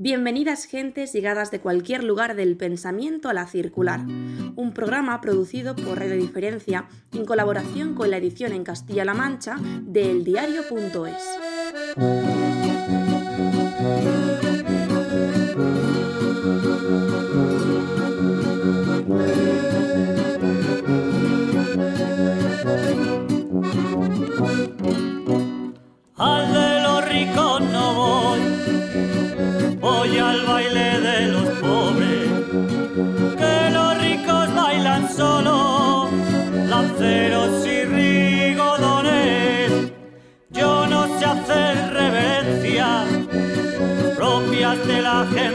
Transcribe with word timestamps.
Bienvenidas 0.00 0.66
gentes 0.66 1.12
llegadas 1.12 1.50
de 1.50 1.58
cualquier 1.58 2.04
lugar 2.04 2.36
del 2.36 2.56
pensamiento 2.56 3.28
a 3.28 3.32
la 3.32 3.48
circular, 3.48 3.98
un 3.98 4.72
programa 4.72 5.20
producido 5.20 5.74
por 5.74 5.98
Radio 5.98 6.14
Diferencia 6.14 6.86
en 7.12 7.24
colaboración 7.24 7.96
con 7.96 8.08
la 8.08 8.18
edición 8.18 8.52
en 8.52 8.62
Castilla-La 8.62 9.14
Mancha 9.14 9.56
de 9.60 10.12
eldiario.es. 10.12 12.47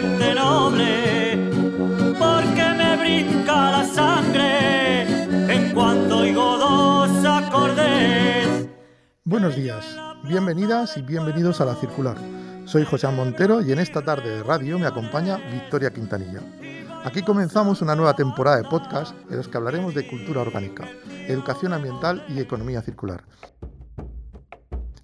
gente 0.03 0.35
noble, 0.35 1.49
porque 2.19 2.63
me 2.77 2.97
brinca 2.97 3.71
la 3.71 3.85
sangre 3.85 5.23
en 5.55 5.73
cuanto 5.73 6.17
oigo 6.17 6.57
dos 6.57 7.25
acordes. 7.25 8.67
Buenos 9.23 9.55
días, 9.55 9.85
bienvenidas 10.23 10.97
y 10.97 11.03
bienvenidos 11.03 11.61
a 11.61 11.65
La 11.65 11.75
Circular. 11.75 12.17
Soy 12.65 12.83
José 12.83 13.07
Montero 13.07 13.61
y 13.61 13.71
en 13.71 13.79
esta 13.79 14.01
tarde 14.01 14.29
de 14.29 14.43
radio 14.43 14.77
me 14.77 14.87
acompaña 14.87 15.37
Victoria 15.37 15.91
Quintanilla. 15.91 16.41
Aquí 17.05 17.21
comenzamos 17.21 17.81
una 17.81 17.95
nueva 17.95 18.13
temporada 18.13 18.57
de 18.57 18.67
podcast 18.67 19.15
en 19.29 19.37
los 19.37 19.47
que 19.47 19.55
hablaremos 19.55 19.95
de 19.95 20.05
cultura 20.05 20.41
orgánica, 20.41 20.85
educación 21.27 21.71
ambiental 21.71 22.25
y 22.27 22.41
economía 22.41 22.81
circular. 22.81 23.23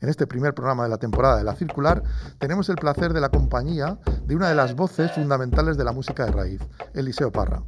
En 0.01 0.07
este 0.07 0.27
primer 0.27 0.53
programa 0.53 0.83
de 0.83 0.89
la 0.89 0.97
temporada 0.97 1.37
de 1.37 1.43
La 1.43 1.55
Circular 1.55 2.01
tenemos 2.37 2.69
el 2.69 2.75
placer 2.75 3.11
de 3.11 3.19
la 3.19 3.29
compañía 3.29 3.99
de 4.29 4.35
una 4.35 4.49
de 4.49 4.53
las 4.53 4.75
voces 4.75 5.11
fundamentales 5.11 5.75
de 5.75 5.83
la 5.83 5.91
música 5.91 6.23
de 6.23 6.31
raíz, 6.31 6.61
Eliseo 6.93 7.31
Parra. 7.31 7.63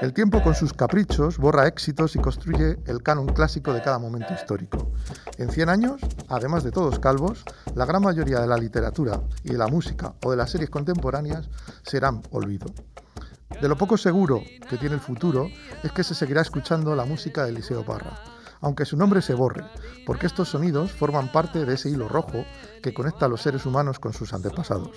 El 0.00 0.14
tiempo 0.14 0.42
con 0.42 0.54
sus 0.54 0.72
caprichos 0.72 1.36
borra 1.36 1.68
éxitos 1.68 2.16
y 2.16 2.18
construye 2.18 2.78
el 2.86 3.02
canon 3.02 3.26
clásico 3.26 3.74
de 3.74 3.82
cada 3.82 3.98
momento 3.98 4.32
histórico. 4.32 4.90
En 5.36 5.50
100 5.50 5.68
años, 5.68 6.00
además 6.26 6.64
de 6.64 6.70
todos 6.70 6.98
calvos, 7.00 7.44
la 7.74 7.84
gran 7.84 8.00
mayoría 8.00 8.40
de 8.40 8.46
la 8.46 8.56
literatura 8.56 9.20
y 9.44 9.50
de 9.50 9.58
la 9.58 9.68
música 9.68 10.14
o 10.24 10.30
de 10.30 10.38
las 10.38 10.50
series 10.50 10.70
contemporáneas 10.70 11.50
serán 11.82 12.22
olvido. 12.30 12.64
De 13.60 13.68
lo 13.68 13.76
poco 13.76 13.98
seguro 13.98 14.40
que 14.70 14.78
tiene 14.78 14.94
el 14.94 15.02
futuro 15.02 15.48
es 15.82 15.92
que 15.92 16.02
se 16.02 16.14
seguirá 16.14 16.40
escuchando 16.40 16.96
la 16.96 17.04
música 17.04 17.44
de 17.44 17.50
Eliseo 17.50 17.84
Parra 17.84 18.18
aunque 18.62 18.86
su 18.86 18.96
nombre 18.96 19.20
se 19.20 19.34
borre, 19.34 19.64
porque 20.06 20.26
estos 20.26 20.48
sonidos 20.48 20.92
forman 20.92 21.30
parte 21.30 21.66
de 21.66 21.74
ese 21.74 21.90
hilo 21.90 22.08
rojo 22.08 22.44
que 22.82 22.94
conecta 22.94 23.26
a 23.26 23.28
los 23.28 23.42
seres 23.42 23.66
humanos 23.66 23.98
con 23.98 24.12
sus 24.12 24.32
antepasados. 24.32 24.96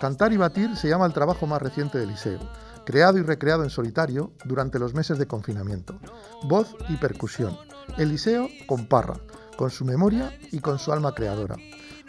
Cantar 0.00 0.32
y 0.32 0.36
batir 0.36 0.76
se 0.76 0.88
llama 0.88 1.06
el 1.06 1.12
trabajo 1.12 1.46
más 1.46 1.60
reciente 1.60 1.98
de 1.98 2.04
Eliseo, 2.04 2.40
creado 2.86 3.18
y 3.18 3.22
recreado 3.22 3.64
en 3.64 3.70
solitario 3.70 4.32
durante 4.44 4.78
los 4.78 4.94
meses 4.94 5.18
de 5.18 5.26
confinamiento. 5.26 5.98
Voz 6.44 6.74
y 6.88 6.96
percusión. 6.96 7.58
Eliseo 7.98 8.48
con 8.66 8.86
parra, 8.86 9.20
con 9.56 9.70
su 9.70 9.84
memoria 9.84 10.32
y 10.52 10.60
con 10.60 10.78
su 10.78 10.92
alma 10.92 11.14
creadora. 11.14 11.56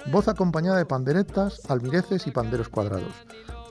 Voz 0.09 0.27
acompañada 0.27 0.77
de 0.77 0.85
panderetas, 0.85 1.61
almireces 1.69 2.27
y 2.27 2.31
panderos 2.31 2.69
cuadrados. 2.69 3.13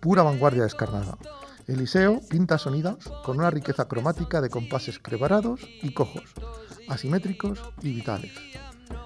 Pura 0.01 0.23
vanguardia 0.23 0.65
descarnada. 0.65 1.17
Eliseo 1.67 2.21
pinta 2.29 2.59
sonidos 2.59 3.05
con 3.25 3.39
una 3.39 3.51
riqueza 3.51 3.87
cromática 3.87 4.41
de 4.41 4.51
compases 4.51 4.99
preparados 4.99 5.61
y 5.83 5.93
cojos, 5.93 6.25
asimétricos 6.89 7.61
y 7.83 7.95
vitales. 7.95 8.33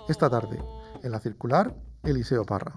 Esta 0.09 0.31
tarde, 0.31 0.59
en 1.03 1.13
la 1.13 1.21
circular, 1.21 1.75
Eliseo 2.03 2.45
Parra. 2.45 2.75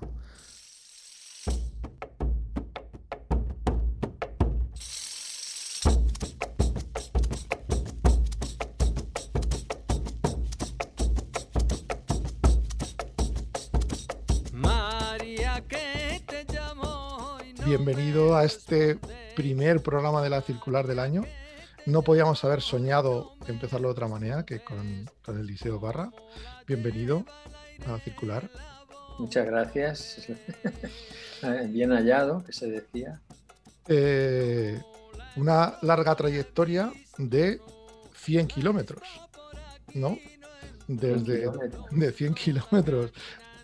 Bienvenido 17.66 18.36
a 18.36 18.46
este 18.46 18.98
primer 19.38 19.84
programa 19.84 20.24
de 20.24 20.32
la 20.32 20.42
circular 20.42 20.88
del 20.88 20.98
año. 20.98 21.24
No 21.86 22.02
podíamos 22.02 22.44
haber 22.44 22.60
soñado 22.60 23.34
empezarlo 23.48 23.88
de 23.88 23.92
otra 23.92 24.08
manera 24.08 24.44
que 24.44 24.64
con, 24.64 25.08
con 25.24 25.38
el 25.38 25.46
Liceo 25.46 25.80
Barra. 25.80 26.10
Bienvenido 26.66 27.24
a 27.86 27.92
la 27.92 28.00
circular. 28.00 28.50
Muchas 29.20 29.46
gracias. 29.46 30.28
Bien 31.70 31.92
hallado, 31.92 32.44
que 32.44 32.52
se 32.52 32.66
decía. 32.66 33.22
Eh, 33.88 34.82
una 35.36 35.78
larga 35.84 36.16
trayectoria 36.16 36.92
de 37.20 37.62
100 38.16 38.48
kilómetros, 38.48 39.04
¿no? 39.94 40.18
Desde 40.88 41.52
de 41.92 42.12
100 42.12 42.34
kilómetros. 42.34 43.14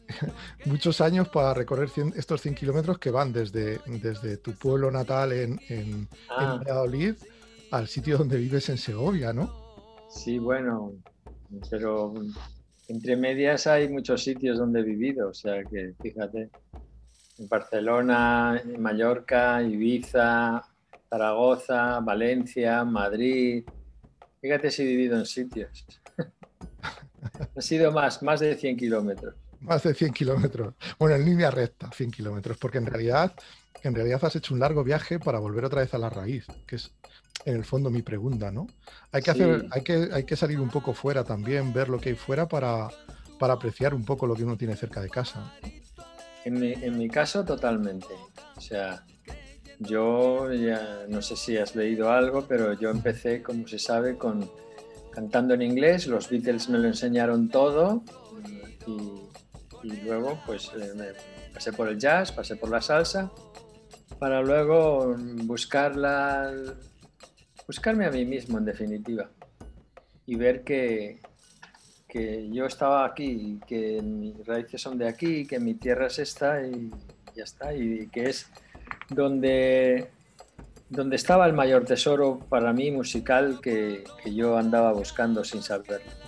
muchos 0.66 1.02
años 1.02 1.30
para 1.30 1.54
recorrer 1.54 1.90
estos 2.16 2.42
100 2.42 2.56
kilómetros 2.56 3.00
que 3.00 3.12
van 3.12 3.32
desde, 3.32 3.80
desde 3.86 4.38
tu 4.38 4.54
pueblo 4.54 4.92
natal 4.92 5.32
en, 5.32 5.60
en, 5.70 6.08
ah. 6.30 6.58
Valladolid 6.58 7.16
al 7.72 7.88
sitio 7.88 8.18
donde 8.18 8.38
vives 8.38 8.70
en 8.70 8.78
Segovia, 8.78 9.34
¿no? 9.34 9.52
Sí, 10.10 10.38
bueno, 10.38 10.94
pero 11.72 12.14
entre 12.88 13.16
medias 13.16 13.66
hay 13.66 13.90
muchos 13.90 14.24
sitios 14.24 14.60
donde 14.60 14.82
he 14.82 14.84
vivido, 14.84 15.30
o 15.30 15.34
sea 15.34 15.64
que 15.64 15.94
fíjate, 16.00 16.50
en 17.40 17.50
Barcelona, 17.50 18.62
en 18.64 18.80
Mallorca, 18.80 19.64
Ibiza, 19.64 20.62
Zaragoza, 21.10 22.00
Valencia, 22.02 22.84
Madrid. 22.84 23.64
Fíjate 24.40 24.70
si 24.70 24.84
he 24.84 24.86
vivido 24.86 25.18
en 25.18 25.26
sitios. 25.26 25.84
ha 27.56 27.62
sido 27.62 27.92
más, 27.92 28.22
más 28.22 28.40
de 28.40 28.56
100 28.56 28.78
kilómetros 28.78 29.34
más 29.64 29.84
de 29.84 29.94
100 29.94 30.14
kilómetros. 30.14 30.74
Bueno, 31.00 31.16
en 31.16 31.26
línea 31.26 31.52
recta, 31.52 31.90
100 31.92 32.12
kilómetros, 32.12 32.58
porque 32.58 32.78
en 32.78 32.86
realidad, 32.86 33.34
en 33.84 33.96
realidad 33.96 34.24
has 34.24 34.36
hecho 34.36 34.54
un 34.54 34.60
largo 34.60 34.84
viaje 34.84 35.20
para 35.20 35.40
volver 35.40 35.66
otra 35.66 35.82
vez 35.82 35.94
a 35.94 35.98
la 35.98 36.10
raíz, 36.10 36.46
que 36.68 36.76
es 36.76 36.92
en 37.46 37.56
el 37.56 37.66
fondo 37.66 37.90
mi 37.90 38.02
pregunta, 38.02 38.52
¿no? 38.52 38.68
Hay 39.12 39.22
que, 39.22 39.32
hacer, 39.32 39.66
hay 39.72 39.82
que, 39.82 40.10
hay 40.12 40.24
que 40.24 40.36
salir 40.36 40.60
un 40.60 40.70
poco 40.70 40.94
fuera 40.94 41.24
también, 41.24 41.74
ver 41.74 41.90
lo 41.90 42.00
que 42.00 42.10
hay 42.10 42.16
fuera 42.16 42.48
para, 42.48 42.88
para 43.40 43.54
apreciar 43.54 43.94
un 43.94 44.06
poco 44.06 44.28
lo 44.28 44.36
que 44.36 44.44
uno 44.44 44.58
tiene 44.58 44.76
cerca 44.76 45.02
de 45.02 45.10
casa. 45.10 45.54
En 46.46 46.60
mi, 46.60 46.74
en 46.74 46.98
mi 46.98 47.10
caso, 47.10 47.44
totalmente. 47.44 48.14
O 48.56 48.62
sea, 48.62 49.04
yo 49.80 50.52
ya 50.54 51.06
no 51.10 51.22
sé 51.22 51.36
si 51.36 51.58
has 51.58 51.76
leído 51.76 52.12
algo, 52.12 52.46
pero 52.48 52.74
yo 52.74 52.90
empecé, 52.90 53.42
como 53.42 53.68
se 53.68 53.80
sabe, 53.80 54.18
con 54.18 54.50
cantando 55.14 55.54
en 55.54 55.62
inglés. 55.62 56.08
Los 56.08 56.30
Beatles 56.30 56.70
me 56.70 56.80
lo 56.80 56.88
enseñaron 56.88 57.50
todo 57.50 58.04
y 58.88 59.13
y 59.84 59.92
luego 60.02 60.40
pues 60.46 60.72
eh, 60.76 61.14
pasé 61.54 61.74
por 61.74 61.90
el 61.90 62.00
jazz, 62.00 62.32
pasé 62.32 62.56
por 62.56 62.70
la 62.70 62.82
salsa, 62.82 63.32
para 64.20 64.42
luego 64.42 65.16
buscarla, 65.44 66.54
buscarme 67.68 68.06
a 68.06 68.12
mí 68.12 68.26
mismo 68.26 68.58
en 68.58 68.66
definitiva 68.66 69.30
y 70.26 70.36
ver 70.36 70.64
que, 70.64 71.20
que 72.08 72.50
yo 72.50 72.66
estaba 72.66 73.06
aquí, 73.06 73.60
que 73.68 74.02
mis 74.02 74.46
raíces 74.46 74.82
son 74.82 74.98
de 74.98 75.08
aquí, 75.08 75.46
que 75.46 75.60
mi 75.60 75.74
tierra 75.76 76.08
es 76.08 76.20
esta 76.20 76.66
y 76.66 76.90
ya 77.36 77.44
está, 77.44 77.74
y 77.74 78.08
que 78.08 78.30
es 78.30 78.50
donde, 79.10 80.10
donde 80.90 81.16
estaba 81.16 81.46
el 81.46 81.54
mayor 81.54 81.86
tesoro 81.86 82.40
para 82.48 82.72
mí 82.72 82.92
musical 82.92 83.60
que, 83.62 84.04
que 84.24 84.34
yo 84.34 84.58
andaba 84.58 84.94
buscando 84.94 85.44
sin 85.44 85.62
saberlo. 85.62 86.23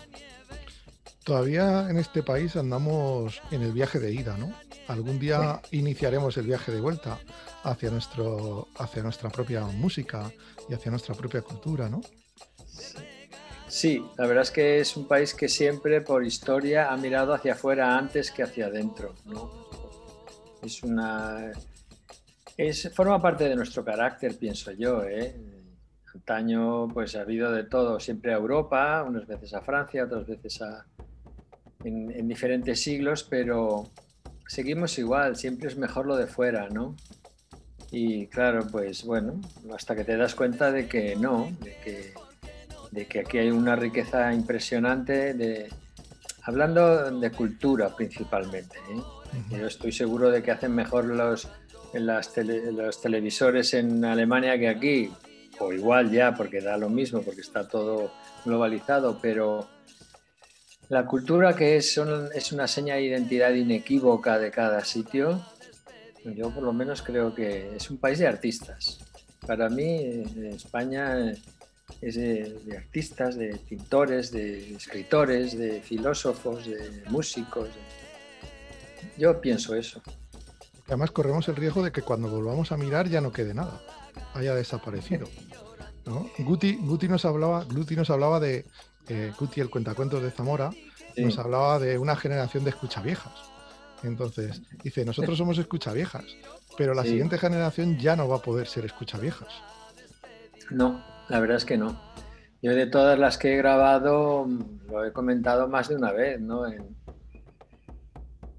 Todavía 1.26 1.90
en 1.90 1.98
este 1.98 2.22
país 2.22 2.56
andamos 2.56 3.42
en 3.50 3.64
el 3.64 3.72
viaje 3.72 3.98
de 3.98 4.14
ida, 4.14 4.38
¿no? 4.38 4.54
Algún 4.88 5.18
día 5.18 5.60
iniciaremos 5.72 6.38
el 6.38 6.46
viaje 6.46 6.72
de 6.72 6.80
vuelta 6.80 7.18
hacia, 7.64 7.90
nuestro, 7.90 8.68
hacia 8.78 9.02
nuestra 9.02 9.32
propia 9.32 9.62
música 9.62 10.32
y 10.70 10.76
hacia 10.76 10.92
nuestra 10.92 11.16
propia 11.16 11.42
cultura, 11.42 11.90
¿no? 11.90 12.02
Sí, 13.68 14.06
la 14.20 14.28
verdad 14.28 14.44
es 14.44 14.52
que 14.52 14.80
es 14.80 14.96
un 14.96 15.08
país 15.08 15.34
que 15.34 15.50
siempre 15.50 16.02
por 16.02 16.24
historia 16.24 16.92
ha 16.92 16.98
mirado 16.98 17.34
hacia 17.34 17.54
afuera 17.54 17.98
antes 17.98 18.30
que 18.30 18.44
hacia 18.44 18.68
adentro, 18.68 19.16
¿no? 19.26 19.52
Es 20.62 20.84
una... 20.84 21.52
Es, 22.56 22.94
forma 22.94 23.20
parte 23.20 23.50
de 23.50 23.56
nuestro 23.56 23.84
carácter, 23.84 24.38
pienso 24.38 24.72
yo, 24.74 25.04
¿eh? 25.04 25.36
Antaño 26.14 26.88
pues 26.88 27.16
ha 27.16 27.22
habido 27.22 27.52
de 27.52 27.64
todo, 27.64 28.00
siempre 28.00 28.32
a 28.32 28.38
Europa, 28.38 29.04
unas 29.04 29.26
veces 29.26 29.56
a 29.56 29.62
Francia, 29.62 30.06
otras 30.06 30.28
veces 30.28 30.62
a, 30.62 30.86
en, 31.86 32.28
diferentes 32.28 32.82
siglos, 32.82 33.24
pero 33.24 33.90
seguimos 34.48 34.98
igual, 34.98 35.36
siempre 35.36 35.68
es 35.68 35.78
mejor 35.78 36.08
lo 36.08 36.18
de 36.18 36.28
fuera, 36.28 36.68
¿no? 36.70 36.96
Y 37.92 38.28
claro, 38.28 38.68
pues 38.72 39.04
bueno, 39.06 39.40
hasta 39.74 39.96
que 39.96 40.04
te 40.04 40.18
das 40.18 40.36
cuenta 40.36 40.72
de 40.72 40.88
que 40.88 41.16
no, 41.16 41.56
de 41.62 41.76
que, 41.84 42.14
de 42.92 43.06
que 43.06 43.20
aquí 43.20 43.38
hay 43.38 43.52
una 43.52 43.76
riqueza 43.76 44.34
impresionante, 44.34 45.34
de, 45.34 45.70
hablando 46.44 47.12
de 47.12 47.32
cultura 47.32 47.96
principalmente. 47.96 48.78
¿eh? 48.90 49.58
Yo 49.58 49.68
estoy 49.68 49.92
seguro 49.92 50.32
de 50.32 50.42
que 50.42 50.52
hacen 50.52 50.74
mejor 50.74 51.06
los, 51.06 51.48
los 51.94 53.02
televisores 53.02 53.74
en 53.76 54.04
Alemania 54.04 54.58
que 54.58 54.70
aquí, 54.70 55.12
o 55.60 55.72
igual 55.72 56.12
ya, 56.12 56.34
porque 56.34 56.62
da 56.62 56.78
lo 56.78 56.90
mismo, 56.90 57.22
porque 57.22 57.42
está 57.42 57.68
todo 57.68 58.12
globalizado, 58.44 59.20
pero 59.22 59.75
la 60.90 61.06
cultura 61.06 61.56
que 61.56 61.78
es, 61.78 62.00
es 62.34 62.52
una 62.52 62.68
seña 62.68 62.96
de 62.96 63.04
identidad 63.04 63.54
inequívoca 63.54 64.38
de 64.40 64.52
cada 64.52 64.84
sitio, 64.84 65.44
yo 66.24 66.50
por 66.50 66.64
lo 66.64 66.74
menos 66.74 67.02
creo 67.02 67.34
que 67.34 67.76
es 67.76 67.90
un 67.90 67.98
país 67.98 68.20
de 68.20 68.28
artistas. 68.28 69.00
Para 69.46 69.70
mí, 69.70 70.24
España 70.56 71.32
es 72.02 72.16
de, 72.16 72.78
artistas, 72.78 73.36
de 73.36 73.58
pintores, 73.70 74.32
de 74.32 74.76
escritores, 74.76 75.58
de 75.58 75.82
filósofos, 75.82 76.66
de 76.66 77.04
músicos. 77.10 77.70
Yo 79.18 79.40
pienso 79.40 79.76
eso. 79.76 80.02
Además 80.88 81.12
corremos 81.12 81.48
el 81.48 81.56
riesgo 81.56 81.84
de 81.84 81.92
que 81.92 82.02
cuando 82.02 82.30
volvamos 82.30 82.72
a 82.72 82.78
mirar 82.78 83.08
ya 83.08 83.22
no 83.22 83.32
quede 83.32 83.54
nada, 83.54 83.82
haya 84.34 84.56
desaparecido. 84.56 85.28
Guti, 86.38 87.08
nos 87.08 87.26
hablaba, 87.26 87.64
Guti 87.64 87.96
nos 87.96 88.10
hablaba 88.12 88.40
de, 88.40 88.66
eh, 89.08 89.34
Guti, 89.38 89.62
el 89.62 89.70
cuentacuentos 89.70 90.22
de 90.22 90.32
Zamora, 90.32 90.72
nos 91.18 91.38
hablaba 91.38 91.80
de 91.80 91.98
una 91.98 92.16
generación 92.16 92.64
de 92.64 92.72
escuchaviejas. 92.72 93.34
Entonces, 94.04 94.62
dice, 94.84 95.06
nosotros 95.06 95.38
somos 95.38 95.58
escuchaviejas, 95.58 96.26
pero 96.78 96.94
la 96.94 97.04
siguiente 97.04 97.38
generación 97.38 97.98
ya 97.98 98.16
no 98.16 98.28
va 98.28 98.38
a 98.38 98.42
poder 98.42 98.68
ser 98.68 98.86
escuchaviejas. 98.86 99.50
No, 100.70 101.02
la 101.30 101.40
verdad 101.40 101.58
es 101.58 101.66
que 101.66 101.78
no. 101.78 102.00
Yo 102.62 102.74
de 102.74 102.88
todas 102.88 103.18
las 103.18 103.38
que 103.38 103.54
he 103.54 103.58
grabado 103.58 104.48
lo 104.90 105.06
he 105.06 105.12
comentado 105.12 105.68
más 105.68 105.90
de 105.90 105.96
una 105.96 106.12
vez, 106.12 106.40
¿no? 106.40 106.64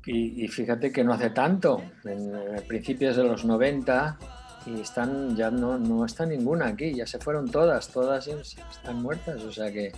Y, 0.09 0.47
fíjate 0.47 0.93
que 0.93 1.03
no 1.03 1.13
hace 1.13 1.31
tanto, 1.31 1.83
en, 2.05 2.33
principios 2.69 3.17
de 3.17 3.25
los 3.25 3.45
90, 3.45 4.19
y 4.67 4.81
están, 4.81 5.35
ya 5.35 5.51
no, 5.51 5.79
no 5.79 6.05
está 6.05 6.25
ninguna 6.25 6.69
aquí, 6.69 6.95
ya 6.95 7.07
se 7.09 7.19
fueron 7.19 7.51
todas, 7.51 7.89
todas 7.89 8.29
están 8.29 9.03
muertas, 9.03 9.43
o 9.43 9.51
sea 9.51 9.73
que, 9.73 9.93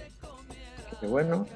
que 1.00 1.06
bueno, 1.06 1.46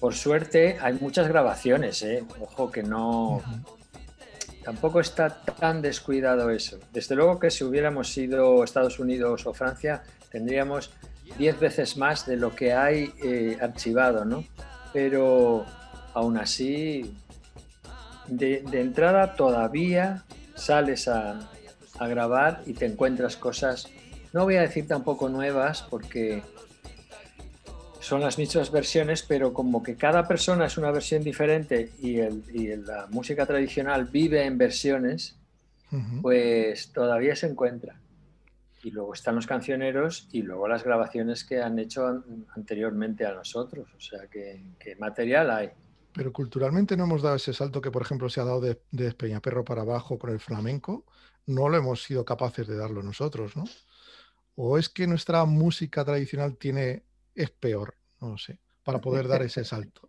por 0.00 0.14
suerte 0.14 0.78
hay 0.80 0.94
muchas 0.94 1.28
grabaciones, 1.28 2.02
¿eh? 2.02 2.24
ojo 2.40 2.70
que 2.70 2.82
no... 2.82 3.42
Tampoco 4.64 5.00
está 5.00 5.28
tan 5.28 5.82
descuidado 5.82 6.50
eso. 6.50 6.78
Desde 6.92 7.16
luego 7.16 7.40
que 7.40 7.50
si 7.50 7.64
hubiéramos 7.64 8.12
sido 8.12 8.62
Estados 8.62 9.00
Unidos 9.00 9.44
o 9.46 9.52
Francia, 9.52 10.04
tendríamos 10.30 10.92
diez 11.36 11.58
veces 11.58 11.96
más 11.96 12.26
de 12.26 12.36
lo 12.36 12.54
que 12.54 12.72
hay 12.72 13.12
eh, 13.24 13.58
archivado, 13.60 14.24
¿no? 14.24 14.44
Pero 14.92 15.66
aún 16.14 16.36
así, 16.36 17.16
de, 18.28 18.62
entrada 18.72 19.34
todavía 19.34 20.24
sales 20.54 21.08
a 21.08 21.48
grabar 22.00 22.62
y 22.66 22.74
te 22.74 22.86
encuentras 22.86 23.36
cosas, 23.36 23.88
no 24.32 24.44
voy 24.44 24.56
a 24.56 24.62
decir 24.62 24.88
tampoco 24.88 25.28
nuevas, 25.28 25.82
porque 25.82 26.42
son 28.02 28.20
las 28.20 28.36
mismas 28.36 28.72
versiones, 28.72 29.22
pero 29.22 29.52
como 29.52 29.80
que 29.80 29.94
cada 29.94 30.26
persona 30.26 30.66
es 30.66 30.76
una 30.76 30.90
versión 30.90 31.22
diferente 31.22 31.92
y, 32.00 32.16
la 32.76 33.06
música 33.08 33.46
tradicional 33.46 34.06
vive 34.06 34.44
en 34.44 34.58
versiones, 34.58 35.36
pues 36.20 36.90
todavía 36.92 37.36
se 37.36 37.46
encuentra. 37.46 38.00
Y 38.82 38.90
luego 38.90 39.14
están 39.14 39.36
los 39.36 39.46
cancioneros 39.46 40.28
y 40.32 40.42
luego 40.42 40.66
las 40.66 40.82
grabaciones 40.82 41.44
que 41.44 41.62
han 41.62 41.78
hecho 41.78 42.24
anteriormente 42.56 43.24
a 43.24 43.34
nosotros. 43.34 43.88
O 43.96 44.00
sea 44.00 44.26
que, 44.26 44.60
material 44.98 45.50
hay. 45.52 45.70
Pero 46.12 46.32
culturalmente 46.32 46.96
no 46.96 47.04
hemos 47.04 47.22
dado 47.22 47.36
ese 47.36 47.52
salto 47.52 47.80
que, 47.80 47.92
por 47.92 48.02
ejemplo, 48.02 48.28
se 48.28 48.40
ha 48.40 48.44
dado 48.44 48.60
de, 48.60 48.80
de 48.90 49.14
Perro 49.40 49.64
para 49.64 49.82
abajo 49.82 50.18
con 50.18 50.30
el 50.30 50.40
flamenco. 50.40 51.04
No 51.46 51.68
lo 51.68 51.76
hemos 51.76 52.02
sido 52.02 52.24
capaces 52.24 52.66
de 52.66 52.76
darlo 52.76 53.02
nosotros, 53.02 53.56
¿no? 53.56 53.64
¿O 54.56 54.76
es 54.76 54.88
que 54.88 55.06
nuestra 55.06 55.44
música 55.44 56.04
tradicional 56.04 56.56
tiene 56.56 57.04
es 57.34 57.50
peor, 57.50 57.94
no 58.20 58.38
sé, 58.38 58.58
para 58.82 59.00
poder 59.00 59.28
dar 59.28 59.42
ese 59.42 59.64
salto. 59.64 60.08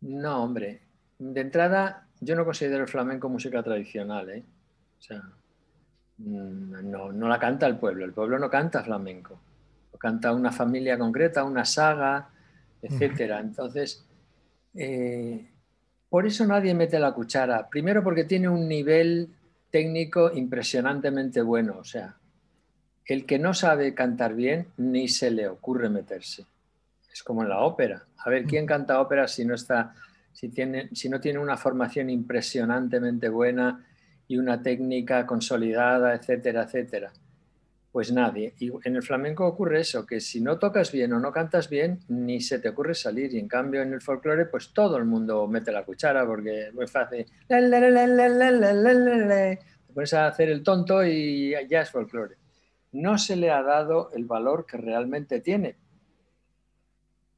No, 0.00 0.42
hombre. 0.42 0.82
De 1.18 1.40
entrada, 1.40 2.08
yo 2.20 2.36
no 2.36 2.44
considero 2.44 2.82
el 2.82 2.88
flamenco 2.88 3.28
música 3.28 3.62
tradicional, 3.62 4.28
¿eh? 4.30 4.44
O 4.98 5.02
sea, 5.02 5.22
mm, 6.18 6.90
no, 6.90 7.12
no 7.12 7.28
la 7.28 7.38
canta 7.38 7.66
el 7.66 7.78
pueblo. 7.78 8.04
El 8.04 8.12
pueblo 8.12 8.38
no 8.38 8.50
canta 8.50 8.82
flamenco. 8.82 9.40
Lo 9.92 9.98
canta 9.98 10.32
una 10.32 10.52
familia 10.52 10.98
concreta, 10.98 11.44
una 11.44 11.64
saga, 11.64 12.28
etcétera. 12.82 13.40
Entonces, 13.40 14.04
eh, 14.74 15.50
por 16.08 16.26
eso 16.26 16.46
nadie 16.46 16.74
mete 16.74 16.98
la 16.98 17.12
cuchara. 17.12 17.68
Primero 17.68 18.02
porque 18.02 18.24
tiene 18.24 18.48
un 18.48 18.68
nivel 18.68 19.30
técnico 19.70 20.30
impresionantemente 20.32 21.40
bueno. 21.42 21.78
O 21.78 21.84
sea, 21.84 22.16
el 23.06 23.26
que 23.26 23.38
no 23.38 23.54
sabe 23.54 23.94
cantar 23.94 24.34
bien 24.34 24.68
ni 24.76 25.08
se 25.08 25.30
le 25.30 25.48
ocurre 25.48 25.88
meterse. 25.88 26.46
Es 27.12 27.22
como 27.22 27.42
en 27.42 27.48
la 27.48 27.60
ópera. 27.60 28.06
A 28.18 28.30
ver, 28.30 28.44
¿quién 28.44 28.66
canta 28.66 29.00
ópera 29.00 29.28
si 29.28 29.44
no 29.44 29.54
está, 29.54 29.94
si 30.32 30.48
tiene, 30.48 30.88
si 30.92 31.08
no 31.08 31.20
tiene 31.20 31.38
una 31.38 31.56
formación 31.56 32.10
impresionantemente 32.10 33.28
buena 33.28 33.86
y 34.26 34.38
una 34.38 34.62
técnica 34.62 35.26
consolidada, 35.26 36.14
etcétera, 36.14 36.64
etcétera? 36.64 37.12
Pues 37.92 38.10
nadie. 38.10 38.54
Y 38.58 38.72
en 38.82 38.96
el 38.96 39.02
flamenco 39.04 39.46
ocurre 39.46 39.80
eso, 39.80 40.04
que 40.04 40.18
si 40.20 40.40
no 40.40 40.58
tocas 40.58 40.90
bien 40.90 41.12
o 41.12 41.20
no 41.20 41.30
cantas 41.30 41.68
bien, 41.68 42.00
ni 42.08 42.40
se 42.40 42.58
te 42.58 42.70
ocurre 42.70 42.94
salir. 42.94 43.32
Y 43.32 43.38
en 43.38 43.46
cambio 43.46 43.82
en 43.82 43.92
el 43.92 44.00
folclore, 44.00 44.46
pues 44.46 44.72
todo 44.72 44.96
el 44.96 45.04
mundo 45.04 45.46
mete 45.46 45.70
la 45.70 45.84
cuchara 45.84 46.26
porque 46.26 46.68
es 46.68 46.74
muy 46.74 46.88
fácil. 46.88 47.24
Te 49.86 49.92
pones 49.92 50.14
a 50.14 50.26
hacer 50.26 50.48
el 50.48 50.64
tonto 50.64 51.04
y 51.06 51.54
ya 51.68 51.82
es 51.82 51.90
folclore 51.90 52.43
no 52.94 53.18
se 53.18 53.36
le 53.36 53.50
ha 53.50 53.62
dado 53.62 54.10
el 54.12 54.24
valor 54.24 54.66
que 54.66 54.76
realmente 54.76 55.40
tiene. 55.40 55.76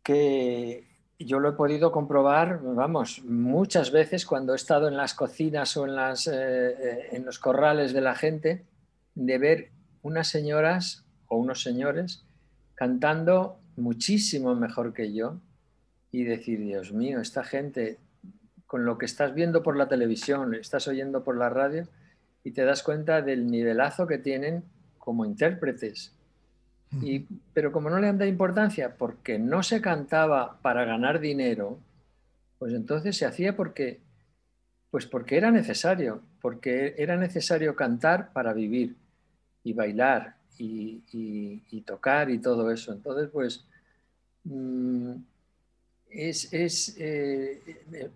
Que 0.03 0.87
yo 1.19 1.41
lo 1.41 1.49
he 1.49 1.53
podido 1.53 1.91
comprobar, 1.91 2.61
vamos, 2.63 3.25
muchas 3.25 3.91
veces 3.91 4.27
cuando 4.27 4.53
he 4.53 4.57
estado 4.57 4.87
en 4.87 4.97
las 4.97 5.15
cocinas 5.15 5.77
o 5.79 5.87
en, 5.87 5.97
las, 5.97 6.27
eh, 6.27 6.33
eh, 6.35 7.09
en 7.13 7.25
los 7.25 7.39
corrales 7.39 7.95
de 7.95 8.03
la 8.03 8.15
gente, 8.15 8.67
de 9.15 9.39
ver 9.39 9.71
unas 10.03 10.29
señoras 10.29 11.05
o 11.27 11.39
unos 11.39 11.63
señores 11.63 12.25
cantando 12.75 13.59
muchísimo 13.77 14.55
mejor 14.55 14.93
que 14.93 15.15
yo 15.15 15.41
y 16.13 16.25
decir, 16.25 16.61
Dios 16.61 16.93
mío, 16.93 17.21
esta 17.21 17.43
gente, 17.43 17.99
con 18.67 18.85
lo 18.85 18.99
que 18.99 19.07
estás 19.07 19.35
viendo 19.35 19.63
por 19.63 19.77
la 19.77 19.89
televisión, 19.89 20.55
estás 20.55 20.87
oyendo 20.87 21.25
por 21.25 21.39
la 21.39 21.49
radio, 21.49 21.89
y 22.45 22.53
te 22.53 22.65
das 22.65 22.83
cuenta 22.83 23.23
del 23.23 23.47
nivelazo 23.51 24.07
que 24.07 24.19
tienen 24.19 24.63
como 25.07 25.25
intérpretes. 25.25 26.13
Y, 27.01 27.21
pero 27.55 27.71
como 27.71 27.89
no 27.91 28.01
le 28.01 28.09
han 28.09 28.19
dado 28.19 28.29
importancia 28.29 28.97
porque 28.97 29.39
no 29.39 29.63
se 29.63 29.81
cantaba 29.81 30.59
para 30.63 30.85
ganar 30.85 31.21
dinero, 31.21 31.79
pues 32.59 32.75
entonces 32.75 33.17
se 33.17 33.25
hacía 33.25 33.55
porque, 33.55 34.01
pues 34.91 35.07
porque 35.07 35.37
era 35.37 35.53
necesario, 35.53 36.23
porque 36.41 36.97
era 36.99 37.17
necesario 37.17 37.77
cantar 37.77 38.33
para 38.33 38.53
vivir 38.53 38.97
y 39.63 39.75
bailar 39.75 40.39
y, 40.59 41.83
tocar 41.87 42.29
y 42.29 42.39
todo 42.39 42.73
eso. 42.73 42.93
Entonces, 42.93 43.31
pues 43.33 43.65
mm, 44.43 45.13
es, 46.11 46.97
eh, 46.99 47.63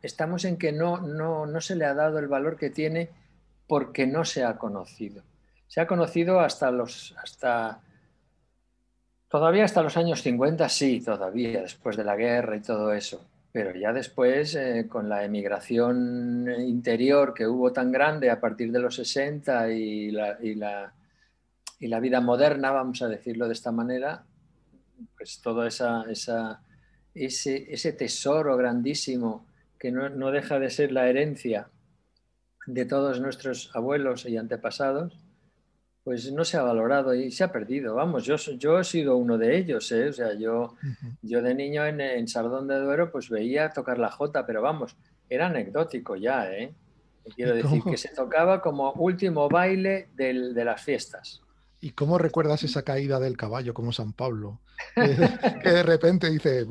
estamos 0.03 0.45
en 0.45 0.57
que 0.57 0.73
no, 0.73 1.01
no, 1.01 1.47
no 1.47 1.61
se 1.61 1.77
le 1.77 1.85
ha 1.85 1.95
dado 1.95 2.19
el 2.19 2.27
valor 2.27 2.57
que 2.57 2.71
tiene 2.71 3.11
porque 3.69 4.09
no 4.09 4.25
se 4.25 4.43
ha 4.43 4.59
conocido 4.59 5.23
se 5.71 5.81
ha 5.81 5.87
conocido 5.87 6.41
hasta 6.41 6.73
los, 6.73 7.15
hasta, 7.23 7.81
todavía 9.29 9.65
hasta 9.65 9.85
los 9.85 9.97
años 9.97 10.21
50, 10.21 10.69
sí, 10.69 11.01
todavía, 11.01 11.63
después 11.63 11.97
de 11.97 12.03
la 12.03 12.17
guerra 12.17 12.57
y 12.57 12.61
todo 12.61 12.93
eso. 12.93 13.25
Pero 13.53 13.77
ya 13.77 13.93
después, 13.93 14.57
eh, 14.57 14.89
con 14.89 15.09
la 15.09 15.25
emigración 15.25 16.49
interior 16.59 17.33
que 17.33 17.47
hubo 17.47 17.73
tan 17.73 17.93
grande 17.93 18.31
a 18.31 18.41
partir 18.41 18.73
de 18.73 18.81
los 18.81 18.97
60 18.97 19.71
y 19.71 20.11
la, 20.11 20.39
y 20.43 20.57
la, 20.57 20.93
y 21.79 21.87
la 21.87 22.01
vida 22.01 22.21
moderna, 22.21 22.73
vamos 22.73 23.01
a 23.03 23.09
decirlo 23.09 23.47
de 23.47 23.53
esta 23.53 23.71
manera, 23.71 24.25
pues 25.17 25.41
todo 25.41 25.65
esa, 25.65 26.03
esa, 26.11 26.63
ese, 27.15 27.73
ese 27.73 27.93
tesoro 27.93 28.57
grandísimo 28.57 29.47
que 29.79 29.93
no, 29.93 30.09
no 30.09 30.33
deja 30.33 30.59
de 30.59 30.69
ser 30.69 30.91
la 30.91 31.09
herencia 31.09 31.69
de 32.67 32.85
todos 32.87 33.21
nuestros 33.21 33.71
abuelos 33.73 34.27
y 34.27 34.37
antepasados, 34.37 35.17
pues 36.03 36.33
no 36.33 36.45
se 36.45 36.57
ha 36.57 36.63
valorado 36.63 37.15
y 37.15 37.31
se 37.31 37.45
ha 37.45 37.53
perdido. 37.53 37.95
Vamos, 37.95 38.25
yo, 38.25 38.37
yo 38.37 38.81
he 38.81 38.85
sido 38.85 39.17
uno 39.17 39.37
de 39.39 39.57
ellos, 39.59 39.91
¿eh? 39.93 40.09
o 40.09 40.13
sea, 40.13 40.35
yo, 40.35 40.77
yo 41.23 41.43
de 41.43 41.55
niño 41.55 41.85
en, 41.87 42.27
Sardón 42.29 42.69
de 42.69 42.79
Duero 42.79 43.11
pues 43.11 43.29
veía 43.29 43.71
tocar 43.71 43.99
la 43.99 44.11
jota, 44.11 44.47
pero 44.47 44.63
vamos, 44.63 44.97
era 45.29 45.47
anecdótico 45.47 46.17
ya, 46.17 46.51
¿eh? 46.51 46.75
Quiero 47.37 47.55
decir 47.55 47.83
que 47.85 47.97
se 47.97 48.09
tocaba 48.09 48.61
como 48.61 48.93
último 48.93 49.49
baile 49.49 50.09
del, 50.15 50.55
de 50.55 50.65
las 50.65 50.83
fiestas. 50.83 51.43
¿Y 51.83 51.93
cómo 51.93 52.19
recuerdas 52.19 52.63
esa 52.63 52.83
caída 52.83 53.19
del 53.19 53.37
caballo 53.37 53.73
como 53.73 53.93
San 53.93 54.13
Pablo? 54.13 54.61
Que, 54.95 55.71
de 55.71 55.83
repente 55.83 56.31
dice, 56.31 56.67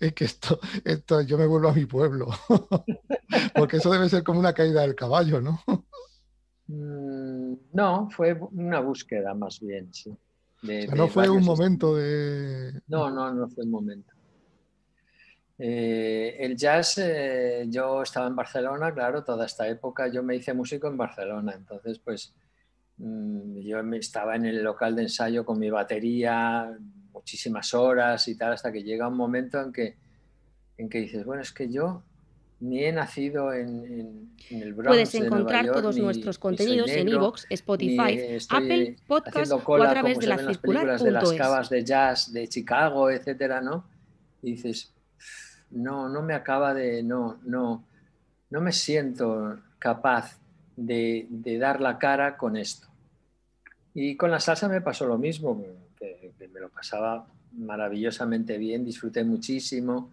es 0.00 0.12
que 0.12 0.24
esto, 0.24 0.60
esto, 0.84 1.22
yo 1.22 1.38
me 1.38 1.46
vuelvo 1.46 1.68
a 1.68 1.72
mi 1.72 1.86
pueblo. 1.86 2.28
Porque 3.54 3.78
eso 3.78 3.90
debe 3.90 4.08
ser 4.08 4.22
como 4.22 4.40
una 4.40 4.52
caída 4.52 4.82
del 4.82 4.94
caballo, 4.94 5.40
¿no? 5.40 5.62
Mm, 6.66 7.54
no, 7.72 8.08
fue 8.10 8.34
una 8.52 8.80
búsqueda 8.80 9.34
más 9.34 9.60
bien, 9.60 9.92
sí. 9.92 10.16
no 10.94 11.08
fue 11.08 11.28
un 11.28 11.44
momento 11.44 11.96
de... 11.96 12.80
No, 12.88 13.10
no, 13.10 13.32
no 13.32 13.48
fue 13.48 13.64
un 13.64 13.70
momento. 13.70 14.12
Eh, 15.58 16.36
el 16.40 16.56
jazz, 16.56 16.98
eh, 16.98 17.66
yo 17.68 18.02
estaba 18.02 18.26
en 18.26 18.36
Barcelona, 18.36 18.92
claro, 18.92 19.22
toda 19.22 19.46
esta 19.46 19.68
época 19.68 20.08
yo 20.08 20.22
me 20.22 20.36
hice 20.36 20.54
músico 20.54 20.88
en 20.88 20.96
Barcelona, 20.96 21.54
entonces 21.54 21.98
pues 21.98 22.34
mm, 22.96 23.58
yo 23.58 23.80
estaba 23.92 24.34
en 24.36 24.46
el 24.46 24.62
local 24.62 24.96
de 24.96 25.02
ensayo 25.02 25.44
con 25.44 25.58
mi 25.58 25.70
batería 25.70 26.76
muchísimas 27.12 27.74
horas 27.74 28.26
y 28.26 28.36
tal, 28.36 28.54
hasta 28.54 28.72
que 28.72 28.82
llega 28.82 29.06
un 29.06 29.16
momento 29.16 29.60
en 29.60 29.72
que, 29.72 29.96
en 30.76 30.88
que 30.88 30.98
dices, 30.98 31.24
bueno, 31.24 31.42
es 31.42 31.52
que 31.52 31.70
yo 31.70 32.02
ni 32.62 32.84
he 32.84 32.92
nacido 32.92 33.52
en, 33.52 34.30
el 34.50 34.72
Bronx 34.72 34.88
Puedes 34.88 35.14
encontrar 35.16 35.66
todos 35.66 35.96
nuestros 35.96 36.38
contenidos 36.38 36.88
en 36.92 37.08
Evox, 37.08 37.44
Spotify, 37.50 38.38
Apple 38.48 38.96
Podcast 39.04 39.52
o 39.52 39.82
a 39.82 39.90
través 39.90 40.20
de 40.20 40.28
la 40.28 40.38
circular. 40.38 41.00
de 41.00 41.10
las 41.10 41.32
cavas 41.32 41.68
de 41.68 41.84
jazz 41.84 42.32
de 42.32 42.46
Chicago, 42.46 43.10
etcétera, 43.10 43.60
¿no? 43.60 43.84
Y 44.42 44.52
dices, 44.52 44.92
no, 45.72 46.08
no 46.08 46.22
me 46.22 46.34
acaba 46.34 46.72
de, 46.72 47.02
no, 47.02 47.40
no, 47.42 47.84
no 48.50 48.60
me 48.60 48.70
siento 48.70 49.58
capaz 49.80 50.38
de, 50.76 51.26
dar 51.58 51.80
la 51.80 51.98
cara 51.98 52.36
con 52.36 52.56
esto. 52.56 52.86
Y 53.92 54.16
con 54.16 54.30
la 54.30 54.38
salsa 54.38 54.68
me 54.68 54.80
pasó 54.80 55.04
lo 55.04 55.18
mismo, 55.18 55.60
que, 55.98 56.32
me 56.52 56.60
lo 56.60 56.68
pasaba 56.68 57.26
maravillosamente 57.54 58.56
bien, 58.56 58.84
disfruté 58.84 59.24
muchísimo. 59.24 60.12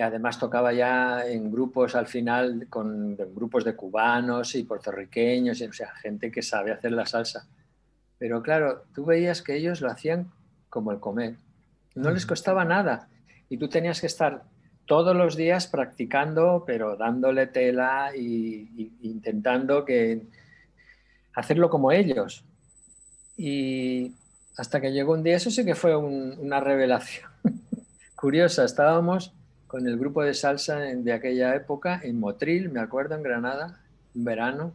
Además 0.00 0.38
tocaba 0.38 0.72
ya 0.72 1.26
en 1.26 1.50
grupos 1.52 1.94
al 1.94 2.06
final, 2.06 2.66
con 2.70 3.14
grupos 3.16 3.64
de 3.64 3.76
cubanos 3.76 4.54
y 4.54 4.64
puertorriqueños, 4.64 5.60
o 5.60 5.72
sea, 5.72 5.94
gente 5.96 6.30
que 6.30 6.42
sabe 6.42 6.72
hacer 6.72 6.92
la 6.92 7.04
salsa. 7.04 7.46
Pero 8.18 8.42
claro, 8.42 8.84
tú 8.94 9.04
veías 9.04 9.42
que 9.42 9.54
ellos 9.54 9.82
lo 9.82 9.90
hacían 9.90 10.30
como 10.70 10.92
el 10.92 11.00
comer. 11.00 11.34
No 11.94 12.10
les 12.10 12.24
costaba 12.24 12.64
nada. 12.64 13.08
Y 13.50 13.58
tú 13.58 13.68
tenías 13.68 14.00
que 14.00 14.06
estar 14.06 14.44
todos 14.86 15.14
los 15.14 15.36
días 15.36 15.66
practicando, 15.66 16.64
pero 16.66 16.96
dándole 16.96 17.46
tela 17.48 18.12
e 18.14 18.66
intentando 19.02 19.84
que 19.84 20.22
hacerlo 21.34 21.68
como 21.68 21.92
ellos. 21.92 22.44
Y 23.36 24.12
hasta 24.56 24.80
que 24.80 24.92
llegó 24.92 25.12
un 25.12 25.22
día, 25.22 25.36
eso 25.36 25.50
sí 25.50 25.66
que 25.66 25.74
fue 25.74 25.94
una 25.96 26.60
revelación 26.60 27.30
curiosa. 28.14 28.64
Estábamos 28.64 29.34
con 29.72 29.88
el 29.88 29.96
grupo 29.98 30.22
de 30.22 30.34
salsa 30.34 30.80
de 30.80 31.12
aquella 31.14 31.56
época 31.56 31.98
en 32.04 32.20
Motril, 32.20 32.68
me 32.68 32.78
acuerdo, 32.78 33.14
en 33.14 33.22
Granada, 33.22 33.80
en 34.14 34.22
verano, 34.22 34.74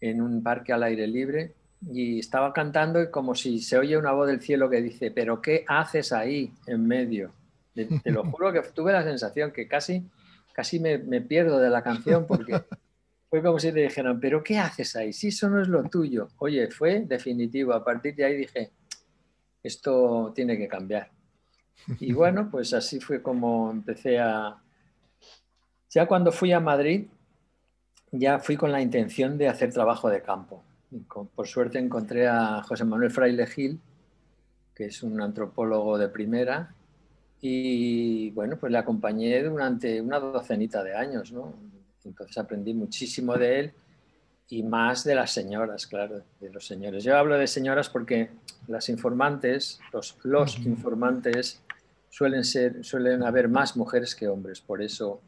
en 0.00 0.20
un 0.20 0.42
parque 0.42 0.72
al 0.72 0.82
aire 0.82 1.06
libre, 1.06 1.54
y 1.80 2.18
estaba 2.18 2.52
cantando 2.52 3.00
y 3.00 3.08
como 3.08 3.36
si 3.36 3.60
se 3.60 3.78
oye 3.78 3.96
una 3.96 4.10
voz 4.10 4.26
del 4.26 4.40
cielo 4.40 4.68
que 4.68 4.82
dice, 4.82 5.12
pero 5.12 5.40
¿qué 5.40 5.64
haces 5.68 6.12
ahí 6.12 6.52
en 6.66 6.88
medio? 6.88 7.30
Te, 7.72 8.10
lo 8.10 8.24
juro 8.24 8.52
que 8.52 8.62
tuve 8.74 8.92
la 8.92 9.04
sensación 9.04 9.52
que 9.52 9.68
casi, 9.68 10.04
casi 10.52 10.80
me, 10.80 10.98
pierdo 11.20 11.60
de 11.60 11.70
la 11.70 11.84
canción 11.84 12.26
porque 12.26 12.60
fue 13.30 13.40
como 13.40 13.60
si 13.60 13.70
te 13.70 13.78
dijeran, 13.78 14.18
pero 14.18 14.42
¿qué 14.42 14.58
haces 14.58 14.96
ahí? 14.96 15.12
Si 15.12 15.28
eso 15.28 15.48
no 15.48 15.62
es 15.62 15.68
lo 15.68 15.84
tuyo. 15.84 16.26
Oye, 16.38 16.68
fue 16.72 16.98
definitivo. 16.98 17.74
A 17.74 17.84
partir 17.84 18.16
de 18.16 18.24
ahí 18.24 18.36
dije, 18.38 18.72
esto 19.62 20.32
tiene 20.34 20.58
que 20.58 20.66
cambiar. 20.66 21.12
Y 21.98 22.12
bueno, 22.12 22.48
pues 22.50 22.72
así 22.72 23.00
fue 23.00 23.22
como 23.22 23.70
empecé 23.70 24.18
a... 24.18 24.56
Ya 25.90 26.06
cuando 26.06 26.30
fui 26.30 26.52
a 26.52 26.60
Madrid, 26.60 27.06
ya 28.12 28.38
fui 28.38 28.56
con 28.56 28.72
la 28.72 28.80
intención 28.80 29.38
de 29.38 29.48
hacer 29.48 29.72
trabajo 29.72 30.08
de 30.08 30.22
campo. 30.22 30.62
por 31.34 31.46
suerte 31.46 31.78
encontré 31.78 32.26
a 32.28 32.62
José 32.62 32.84
Manuel 32.84 33.10
Fraile 33.10 33.46
Gil, 33.46 33.80
que 34.74 34.86
es 34.86 35.02
un 35.02 35.20
antropólogo 35.20 35.98
de 35.98 36.08
primera, 36.08 36.74
y 37.40 38.30
bueno, 38.30 38.56
pues 38.58 38.70
le 38.70 38.78
acompañé 38.78 39.42
durante 39.42 40.00
una 40.00 40.18
docenita 40.18 40.82
de 40.84 40.94
años, 40.94 41.32
¿no? 41.32 41.54
Entonces 42.04 42.36
aprendí 42.38 42.74
muchísimo 42.74 43.36
de 43.36 43.60
él 43.60 43.72
y 44.48 44.62
más 44.62 45.04
de 45.04 45.14
las 45.14 45.32
señoras, 45.32 45.86
claro, 45.86 46.22
de 46.40 46.50
los 46.50 46.66
señores. 46.66 47.04
Yo 47.04 47.16
hablo 47.16 47.38
de 47.38 47.46
señoras 47.46 47.88
porque 47.88 48.30
las 48.66 48.88
informantes, 48.88 49.80
los, 49.92 50.16
los 50.22 50.58
informantes, 50.58 51.62
suelen, 52.10 52.44
ser, 52.44 52.84
suelen 52.84 53.22
haber 53.22 53.48
más 53.48 53.76
mujeres 53.76 54.14
que 54.14 54.28
hombres. 54.28 54.60
Por 54.60 54.82
eso, 54.82 55.22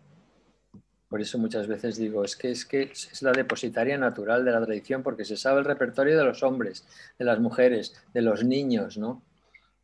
por 1.09 1.21
eso 1.21 1.39
muchas 1.39 1.67
veces 1.67 1.97
digo, 1.97 2.25
es 2.25 2.37
que, 2.37 2.51
es 2.51 2.67
que 2.67 2.83
es 2.83 3.23
la 3.23 3.33
depositaria 3.33 3.97
natural 3.97 4.45
de 4.45 4.51
la 4.51 4.65
tradición 4.65 5.03
porque 5.03 5.25
se 5.25 5.37
sabe 5.37 5.61
el 5.61 5.65
repertorio 5.65 6.19
de 6.19 6.25
los 6.25 6.43
hombres, 6.43 6.85
de 7.19 7.25
las 7.25 7.39
mujeres, 7.39 7.95
de 8.13 8.23
los 8.23 8.45
niños, 8.45 8.99
¿no? 8.99 9.23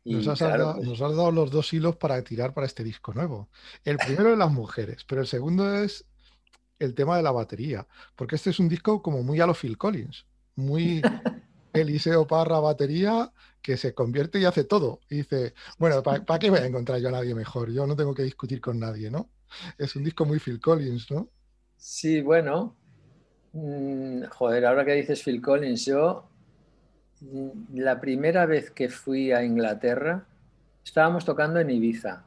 Nos 0.05 0.27
has, 0.27 0.39
dado, 0.39 0.75
pues 0.75 0.87
nos 0.87 1.01
has, 1.01 1.15
dado, 1.15 1.31
los 1.31 1.51
dos 1.51 1.71
hilos 1.73 1.95
para 1.97 2.23
tirar 2.23 2.53
para 2.53 2.65
este 2.65 2.83
disco 2.83 3.13
nuevo. 3.13 3.49
El 3.83 3.97
primero 3.97 4.31
de 4.31 4.37
las 4.37 4.51
mujeres, 4.51 5.03
pero 5.07 5.21
el 5.21 5.27
segundo 5.27 5.75
es 5.75 6.05
el 6.79 6.95
tema 6.95 7.17
de 7.17 7.23
la 7.23 7.31
batería, 7.31 7.85
porque 8.15 8.35
este 8.35 8.49
es 8.49 8.59
un 8.59 8.69
disco 8.69 9.01
como 9.01 9.21
muy 9.23 9.39
a 9.39 9.45
lo 9.45 9.53
Phil 9.53 9.77
Collins, 9.77 10.25
muy 10.55 11.01
Eliseo 11.73 12.27
Parra 12.27 12.59
batería, 12.59 13.31
que 13.61 13.77
se 13.77 13.93
convierte 13.93 14.39
y 14.39 14.45
hace 14.45 14.63
todo. 14.63 14.99
Dice, 15.09 15.53
bueno, 15.77 16.01
¿para 16.03 16.39
qué 16.39 16.49
voy 16.49 16.59
a 16.59 16.65
encontrar 16.65 16.99
yo 16.99 17.09
a 17.09 17.11
nadie 17.11 17.35
mejor? 17.35 17.71
Yo 17.71 17.85
no 17.85 17.95
tengo 17.95 18.13
que 18.13 18.23
discutir 18.23 18.61
con 18.61 18.79
nadie, 18.79 19.11
¿no? 19.11 19.29
Es 19.77 19.95
un 19.95 20.03
disco 20.03 20.25
muy 20.25 20.39
Phil 20.39 20.59
Collins, 20.59 21.11
¿no? 21.11 21.29
Sí, 21.77 22.21
bueno. 22.21 22.75
Mm, 23.53 24.25
joder, 24.25 24.65
ahora 24.65 24.85
que 24.85 24.93
dices 24.93 25.23
Phil 25.23 25.41
Collins, 25.41 25.85
yo 25.85 26.29
la 27.73 27.99
primera 27.99 28.45
vez 28.45 28.71
que 28.71 28.89
fui 28.89 29.31
a 29.31 29.43
Inglaterra, 29.43 30.25
estábamos 30.83 31.25
tocando 31.25 31.59
en 31.59 31.69
Ibiza. 31.69 32.23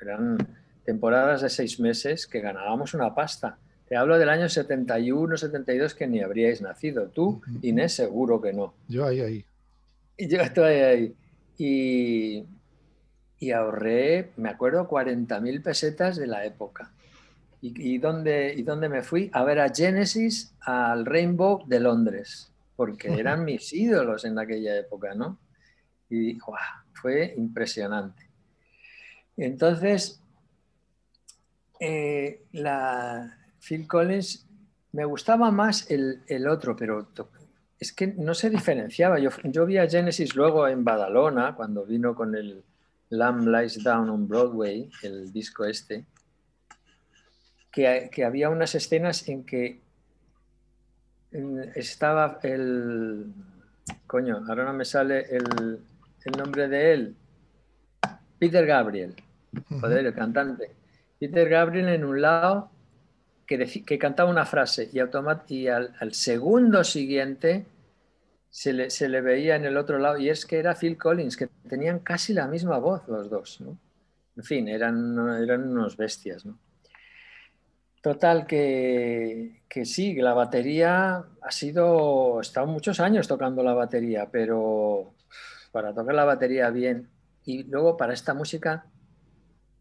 Eran 0.00 0.36
temporadas 0.84 1.42
de 1.42 1.50
seis 1.50 1.80
meses 1.80 2.26
que 2.26 2.40
ganábamos 2.40 2.94
una 2.94 3.14
pasta. 3.14 3.58
Te 3.88 3.96
hablo 3.96 4.18
del 4.18 4.28
año 4.28 4.48
71, 4.48 5.36
72 5.36 5.94
que 5.94 6.06
ni 6.06 6.20
habríais 6.20 6.60
nacido. 6.60 7.08
Tú, 7.08 7.40
Inés, 7.62 7.94
seguro 7.94 8.40
que 8.40 8.52
no. 8.52 8.74
Yo 8.88 9.06
ahí, 9.06 9.20
ahí. 9.20 9.44
Y 10.16 10.28
yo 10.28 10.40
estoy 10.40 10.74
ahí. 10.74 11.14
Y, 11.58 12.44
y 13.38 13.50
ahorré, 13.52 14.30
me 14.36 14.48
acuerdo, 14.48 14.88
40.000 14.88 15.62
pesetas 15.62 16.16
de 16.16 16.26
la 16.26 16.44
época. 16.44 16.90
¿Y, 17.62 17.94
y, 17.94 17.98
dónde, 17.98 18.54
¿Y 18.56 18.62
dónde 18.62 18.88
me 18.88 19.02
fui? 19.02 19.30
A 19.32 19.44
ver 19.44 19.60
a 19.60 19.72
Genesis 19.72 20.52
al 20.60 21.06
Rainbow 21.06 21.64
de 21.66 21.80
Londres 21.80 22.50
porque 22.76 23.08
eran 23.08 23.44
mis 23.44 23.72
ídolos 23.72 24.24
en 24.26 24.38
aquella 24.38 24.76
época, 24.76 25.14
¿no? 25.14 25.38
Y 26.10 26.38
fue 26.92 27.34
impresionante. 27.36 28.28
Entonces, 29.36 30.20
eh, 31.80 32.42
la 32.52 33.36
Phil 33.66 33.86
Collins 33.86 34.46
me 34.92 35.04
gustaba 35.04 35.50
más 35.50 35.90
el, 35.90 36.48
otro, 36.48 36.76
pero 36.76 37.08
es 37.78 37.92
que 37.92 38.06
no 38.06 38.34
se 38.34 38.48
diferenciaba. 38.48 39.18
Yo, 39.18 39.30
yo, 39.44 39.66
vi 39.66 39.78
a 39.78 39.88
Genesis 39.88 40.34
luego 40.34 40.68
en 40.68 40.84
Badalona, 40.84 41.54
cuando 41.54 41.84
vino 41.84 42.14
con 42.14 42.34
el 42.34 42.62
Lamb 43.10 43.46
Lies 43.46 43.82
Down 43.82 44.08
on 44.08 44.28
Broadway, 44.28 44.90
el 45.02 45.32
disco 45.32 45.64
este, 45.64 46.06
que, 47.70 48.08
que 48.12 48.24
había 48.24 48.48
unas 48.48 48.74
escenas 48.74 49.28
en 49.28 49.44
que 49.44 49.82
estaba 51.74 52.38
el. 52.42 53.32
Coño, 54.06 54.44
ahora 54.48 54.64
no 54.64 54.72
me 54.72 54.84
sale 54.84 55.26
el, 55.30 55.80
nombre 56.36 56.68
de 56.68 56.92
él. 56.92 57.16
Peter 58.38 58.66
Gabriel, 58.66 59.14
joder, 59.80 60.06
el 60.06 60.14
cantante. 60.14 60.70
Peter 61.18 61.48
Gabriel 61.48 61.88
en 61.88 62.04
un 62.04 62.20
lado 62.20 62.70
que, 63.46 63.98
cantaba 63.98 64.30
una 64.30 64.44
frase 64.44 64.90
y, 64.92 64.98
al, 64.98 66.12
segundo 66.12 66.82
siguiente 66.84 67.66
se 68.50 68.72
le, 68.72 68.90
se 68.90 69.08
le, 69.08 69.20
veía 69.20 69.56
en 69.56 69.64
el 69.64 69.76
otro 69.76 69.98
lado 69.98 70.18
y 70.18 70.28
es 70.28 70.46
que 70.46 70.58
era 70.58 70.74
Phil 70.74 70.98
Collins, 70.98 71.36
que 71.36 71.48
tenían 71.68 72.00
casi 72.00 72.32
la 72.32 72.48
misma 72.48 72.78
voz 72.78 73.06
los 73.08 73.30
dos. 73.30 73.60
En 74.36 74.42
fin, 74.42 74.68
eran, 74.68 75.42
eran 75.42 75.68
unos 75.68 75.96
bestias. 75.96 76.44
¿no? 76.44 76.58
Total, 78.02 78.46
que, 78.46 79.62
que 79.68 79.84
sí, 79.84 80.14
la 80.14 80.34
batería 80.34 81.24
ha 81.40 81.50
sido, 81.50 82.38
he 82.38 82.42
estado 82.42 82.66
muchos 82.66 83.00
años 83.00 83.28
tocando 83.28 83.62
la 83.62 83.74
batería, 83.74 84.28
pero 84.30 85.14
para 85.72 85.92
tocar 85.94 86.14
la 86.14 86.24
batería 86.24 86.70
bien 86.70 87.08
y 87.44 87.64
luego 87.64 87.96
para 87.96 88.14
esta 88.14 88.34
música 88.34 88.86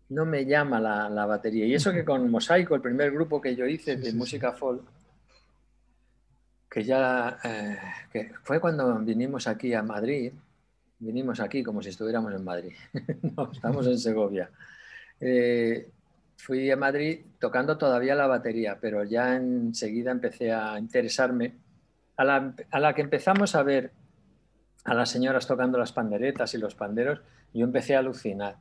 no 0.09 0.25
me 0.25 0.45
llama 0.45 0.79
la, 0.79 1.25
batería. 1.25 1.65
Y 1.65 1.73
eso 1.73 1.91
que 1.91 2.05
con 2.05 2.29
Mosaico, 2.29 2.75
el 2.75 2.81
primer 2.81 3.11
grupo 3.11 3.41
que 3.41 3.55
yo 3.55 3.65
hice 3.65 3.97
de 3.97 4.13
música 4.13 4.51
folk, 4.51 4.83
que 6.69 6.83
ya 6.83 7.39
eh, 7.43 7.77
que 8.11 8.31
fue 8.43 8.59
cuando 8.59 8.99
vinimos 8.99 9.47
aquí 9.47 9.73
a 9.73 9.81
Madrid, 9.81 10.33
vinimos 10.99 11.39
aquí 11.39 11.63
como 11.63 11.81
si 11.81 11.89
estuviéramos 11.89 12.33
en 12.33 12.43
Madrid, 12.43 12.73
no, 13.37 13.51
estamos 13.51 13.87
en 13.87 13.97
Segovia. 13.97 14.49
Eh, 15.19 15.89
fui 16.37 16.69
a 16.69 16.75
Madrid 16.75 17.21
tocando 17.39 17.77
todavía 17.77 18.13
la 18.13 18.27
batería, 18.27 18.77
pero 18.79 19.03
ya 19.03 19.35
enseguida 19.35 20.11
empecé 20.11 20.51
a 20.51 20.77
interesarme. 20.77 21.55
A 22.17 22.23
la, 22.23 22.53
a 22.71 22.79
la 22.79 22.93
que 22.93 23.01
empezamos 23.01 23.55
a 23.55 23.63
ver 23.63 23.91
a 24.85 24.93
las 24.93 25.09
señoras 25.09 25.47
tocando 25.47 25.77
las 25.77 25.91
panderetas 25.91 26.53
y 26.53 26.57
los 26.57 26.75
panderos, 26.75 27.21
yo 27.53 27.65
empecé 27.65 27.95
a 27.95 27.99
alucinar 27.99 28.55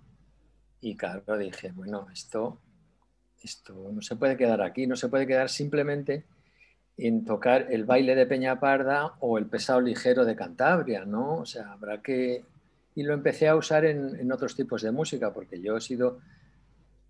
y 0.84 0.96
claro, 0.96 1.38
dije, 1.38 1.72
bueno, 1.72 2.06
esto, 2.12 2.60
esto 3.42 3.90
no 3.90 4.02
se 4.02 4.16
puede 4.16 4.36
quedar 4.36 4.60
aquí, 4.60 4.86
no 4.86 4.96
se 4.96 5.08
puede 5.08 5.26
quedar 5.26 5.48
simplemente 5.48 6.24
en 6.98 7.24
tocar 7.24 7.68
el 7.70 7.84
baile 7.84 8.14
de 8.14 8.26
Peña 8.26 8.60
Parda 8.60 9.14
o 9.20 9.38
el 9.38 9.46
pesado 9.46 9.80
ligero 9.80 10.26
de 10.26 10.36
Cantabria, 10.36 11.06
¿no? 11.06 11.38
O 11.38 11.46
sea, 11.46 11.72
habrá 11.72 12.02
que... 12.02 12.44
Y 12.94 13.02
lo 13.02 13.14
empecé 13.14 13.48
a 13.48 13.56
usar 13.56 13.86
en, 13.86 14.30
otros 14.30 14.54
tipos 14.54 14.82
de 14.82 14.92
música, 14.92 15.32
porque 15.32 15.58
yo 15.58 15.78
he 15.78 15.80
sido 15.80 16.20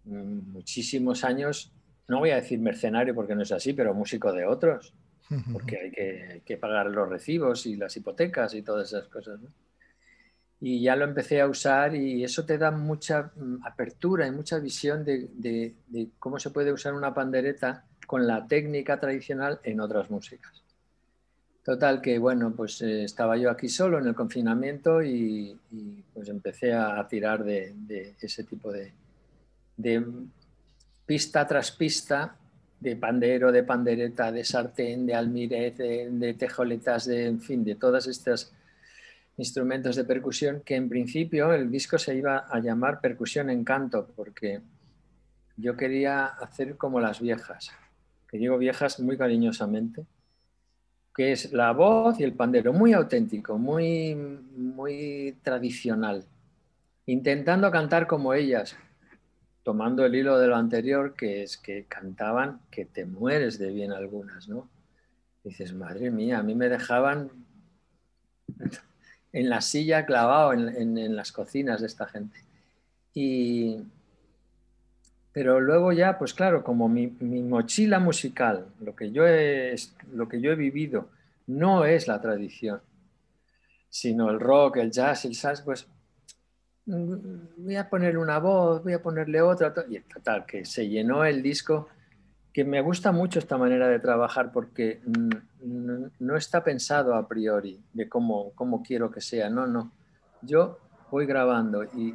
mm, 0.04 0.52
muchísimos 0.52 1.24
años, 1.24 1.72
no 2.06 2.20
voy 2.20 2.30
a 2.30 2.36
decir 2.36 2.60
mercenario 2.60 3.12
porque 3.12 3.34
no 3.34 3.42
es 3.42 3.50
así, 3.50 3.72
pero 3.72 3.92
músico 3.92 4.32
de 4.32 4.46
otros, 4.46 4.94
porque 5.52 5.78
hay 5.78 5.90
que, 5.90 6.28
hay 6.34 6.40
que 6.42 6.56
pagar 6.58 6.86
los 6.86 7.08
recibos 7.08 7.66
y 7.66 7.74
las 7.74 7.96
hipotecas 7.96 8.54
y 8.54 8.62
todas 8.62 8.86
esas 8.86 9.08
cosas. 9.08 9.40
¿no? 9.40 9.50
Y 10.66 10.80
ya 10.80 10.96
lo 10.96 11.04
empecé 11.04 11.42
a 11.42 11.46
usar 11.46 11.94
y 11.94 12.24
eso 12.24 12.46
te 12.46 12.56
da 12.56 12.70
mucha 12.70 13.30
mm, 13.36 13.66
apertura 13.66 14.26
y 14.26 14.30
mucha 14.30 14.58
visión 14.58 15.04
de, 15.04 15.74
cómo 16.18 16.38
se 16.38 16.48
puede 16.48 16.72
usar 16.72 16.94
una 16.94 17.12
pandereta 17.12 17.84
con 18.06 18.26
la 18.26 18.46
técnica 18.46 18.98
tradicional 18.98 19.60
en 19.62 19.80
otras 19.80 20.10
músicas. 20.10 20.62
Total 21.62 22.00
que 22.00 22.18
bueno, 22.18 22.54
pues 22.56 22.80
eh, 22.80 23.04
estaba 23.04 23.36
yo 23.36 23.50
aquí 23.50 23.68
solo 23.68 23.98
en 23.98 24.06
el 24.06 24.14
confinamiento 24.14 25.02
y, 25.02 25.54
pues 26.14 26.30
empecé 26.30 26.72
a, 26.72 27.06
tirar 27.06 27.44
de, 27.44 28.14
ese 28.18 28.44
tipo 28.44 28.72
de, 28.72 28.90
pista 31.04 31.46
tras 31.46 31.72
pista 31.72 32.36
de 32.80 32.96
pandero, 32.96 33.52
de 33.52 33.64
pandereta, 33.64 34.32
de 34.32 34.42
sartén, 34.42 35.04
de 35.04 35.14
almirez, 35.14 35.76
de, 35.76 36.08
de 36.10 36.32
tejoletas, 36.32 37.04
de 37.04 37.26
en 37.26 37.40
fin, 37.42 37.62
de 37.62 37.74
todas 37.74 38.06
estas 38.06 38.50
instrumentos 39.36 39.96
de 39.96 40.04
percusión, 40.04 40.62
que 40.64 40.76
en 40.76 40.88
principio 40.88 41.52
el 41.52 41.70
disco 41.70 41.98
se 41.98 42.14
iba 42.14 42.38
a 42.48 42.60
llamar 42.60 43.00
Percusión 43.00 43.50
en 43.50 43.64
Canto, 43.64 44.08
porque 44.14 44.60
yo 45.56 45.76
quería 45.76 46.26
hacer 46.26 46.76
como 46.76 47.00
las 47.00 47.20
viejas, 47.20 47.70
que 48.28 48.38
digo 48.38 48.58
viejas 48.58 49.00
muy 49.00 49.16
cariñosamente, 49.16 50.06
que 51.14 51.32
es 51.32 51.52
la 51.52 51.72
voz 51.72 52.18
y 52.20 52.24
el 52.24 52.34
pandero, 52.34 52.72
muy 52.72 52.92
auténtico, 52.92 53.58
muy, 53.58 54.14
muy 54.14 55.36
tradicional, 55.42 56.24
intentando 57.06 57.70
cantar 57.70 58.06
como 58.06 58.34
ellas, 58.34 58.76
tomando 59.62 60.04
el 60.04 60.14
hilo 60.14 60.38
de 60.38 60.48
lo 60.48 60.56
anterior, 60.56 61.14
que 61.14 61.42
es 61.42 61.56
que 61.56 61.84
cantaban 61.84 62.60
que 62.70 62.84
te 62.84 63.04
mueres 63.04 63.58
de 63.58 63.70
bien 63.70 63.92
algunas, 63.92 64.48
¿no? 64.48 64.68
dices, 65.44 65.74
madre 65.74 66.10
mía, 66.10 66.38
a 66.38 66.42
mí 66.42 66.54
me 66.54 66.70
dejaban 66.70 67.30
en 69.34 69.50
la 69.50 69.60
silla 69.60 70.06
clavado 70.06 70.52
en, 70.52 71.16
las 71.16 71.32
cocinas 71.32 71.80
de 71.80 71.88
esta 71.88 72.06
gente. 72.06 72.38
Y, 73.12 73.82
pero 75.32 75.60
luego 75.60 75.92
ya, 75.92 76.16
pues 76.16 76.32
claro, 76.32 76.62
como 76.62 76.88
mi, 76.88 77.08
mochila 77.08 77.98
musical, 77.98 78.68
lo 78.80 78.94
que, 78.94 79.10
yo 79.10 79.26
he, 79.26 79.74
lo 80.12 80.28
que 80.28 80.40
yo 80.40 80.52
he 80.52 80.54
vivido, 80.54 81.08
no 81.48 81.84
es 81.84 82.06
la 82.06 82.20
tradición, 82.20 82.80
sino 83.90 84.30
el 84.30 84.38
rock, 84.38 84.76
el 84.76 84.92
jazz, 84.92 85.24
el 85.24 85.34
salsa, 85.34 85.64
pues 85.64 85.88
mm, 86.86 87.14
voy 87.56 87.74
a 87.74 87.90
poner 87.90 88.16
una 88.16 88.38
voz, 88.38 88.84
voy 88.84 88.92
a 88.92 89.02
ponerle 89.02 89.42
otra, 89.42 89.74
y 89.90 89.98
total, 89.98 90.46
que 90.46 90.64
se 90.64 90.88
llenó 90.88 91.24
el 91.24 91.42
disco 91.42 91.88
que 92.54 92.64
me 92.64 92.80
gusta 92.80 93.10
mucho 93.10 93.40
esta 93.40 93.58
manera 93.58 93.88
de 93.88 93.98
trabajar 93.98 94.52
porque 94.52 95.00
no 96.20 96.36
está 96.36 96.62
pensado 96.62 97.16
a 97.16 97.26
priori 97.26 97.80
de 97.92 98.08
cómo, 98.08 98.52
cómo 98.54 98.80
quiero 98.80 99.10
que 99.10 99.20
sea. 99.20 99.50
No, 99.50 99.66
no. 99.66 99.90
Yo 100.40 100.78
voy 101.10 101.26
grabando 101.26 101.82
y, 101.82 102.14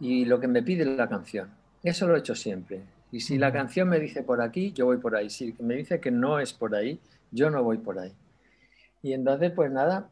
y 0.00 0.26
lo 0.26 0.38
que 0.38 0.48
me 0.48 0.62
pide 0.62 0.84
la 0.84 1.08
canción. 1.08 1.48
Eso 1.82 2.06
lo 2.06 2.14
he 2.14 2.18
hecho 2.18 2.34
siempre. 2.34 2.82
Y 3.10 3.20
si 3.20 3.38
la 3.38 3.50
canción 3.50 3.88
me 3.88 3.98
dice 3.98 4.22
por 4.22 4.42
aquí, 4.42 4.72
yo 4.72 4.84
voy 4.84 4.98
por 4.98 5.16
ahí. 5.16 5.30
Si 5.30 5.56
me 5.60 5.76
dice 5.76 5.98
que 5.98 6.10
no 6.10 6.38
es 6.38 6.52
por 6.52 6.74
ahí, 6.74 7.00
yo 7.30 7.48
no 7.48 7.62
voy 7.62 7.78
por 7.78 7.98
ahí. 7.98 8.12
Y 9.02 9.14
entonces, 9.14 9.50
pues 9.52 9.72
nada, 9.72 10.10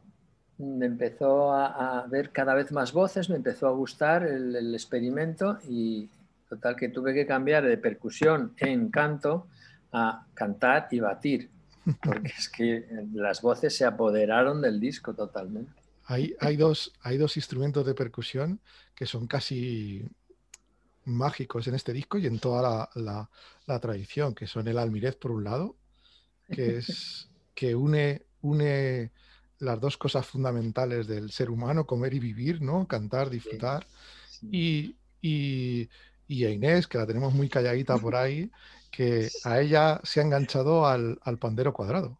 me 0.57 0.87
empezó 0.87 1.53
a, 1.53 2.07
ver 2.09 2.31
cada 2.31 2.55
vez 2.55 2.71
más 2.71 2.91
voces, 2.91 3.29
me 3.29 3.35
empezó 3.35 3.67
a 3.67 3.71
gustar 3.71 4.23
el, 4.23 4.55
el 4.55 4.73
experimento 4.73 5.59
y, 5.69 6.09
Total 6.51 6.75
que 6.75 6.89
tuve 6.89 7.13
que 7.13 7.25
cambiar 7.25 7.65
de 7.65 7.77
percusión 7.77 8.53
en 8.57 8.91
canto 8.91 9.47
a 9.93 10.27
cantar 10.33 10.89
y 10.91 10.99
batir, 10.99 11.49
porque 12.03 12.33
es 12.37 12.49
que 12.49 12.85
las 13.13 13.41
voces 13.41 13.73
se 13.73 13.85
apoderaron 13.85 14.61
del 14.61 14.77
disco 14.77 15.13
totalmente. 15.13 15.71
Hay, 16.07 16.35
hay, 16.41 16.57
dos, 16.57 16.91
hay 17.03 17.17
dos 17.17 17.37
instrumentos 17.37 17.85
de 17.85 17.93
percusión 17.93 18.59
que 18.93 19.05
son 19.05 19.27
casi 19.27 20.03
mágicos 21.05 21.67
en 21.67 21.75
este 21.75 21.93
disco 21.93 22.17
y 22.17 22.27
en 22.27 22.37
toda 22.37 22.89
la, 22.95 23.29
la, 23.65 23.79
tradición, 23.79 24.35
que 24.35 24.45
son 24.45 24.67
el 24.67 24.77
almirez 24.77 25.15
por 25.15 25.31
un 25.31 25.45
lado, 25.45 25.77
que 26.49 26.79
es 26.79 27.29
que 27.55 27.75
une, 27.75 28.25
une 28.41 29.13
las 29.59 29.79
dos 29.79 29.95
cosas 29.95 30.25
fundamentales 30.25 31.07
del 31.07 31.31
ser 31.31 31.49
humano, 31.49 31.85
comer 31.85 32.13
y 32.13 32.19
vivir, 32.19 32.61
¿no? 32.61 32.85
Cantar, 32.89 33.29
disfrutar. 33.29 33.87
Y, 34.51 34.97
y, 35.21 35.87
y 36.31 36.45
a 36.45 36.49
Inés, 36.49 36.87
que 36.87 36.97
la 36.97 37.05
tenemos 37.05 37.33
muy 37.33 37.49
calladita 37.49 37.97
por 37.97 38.15
ahí, 38.15 38.49
que 38.89 39.27
a 39.43 39.59
ella 39.59 39.99
se 40.03 40.21
ha 40.21 40.23
enganchado 40.23 40.87
al, 40.87 41.19
pandero 41.39 41.73
cuadrado. 41.73 42.17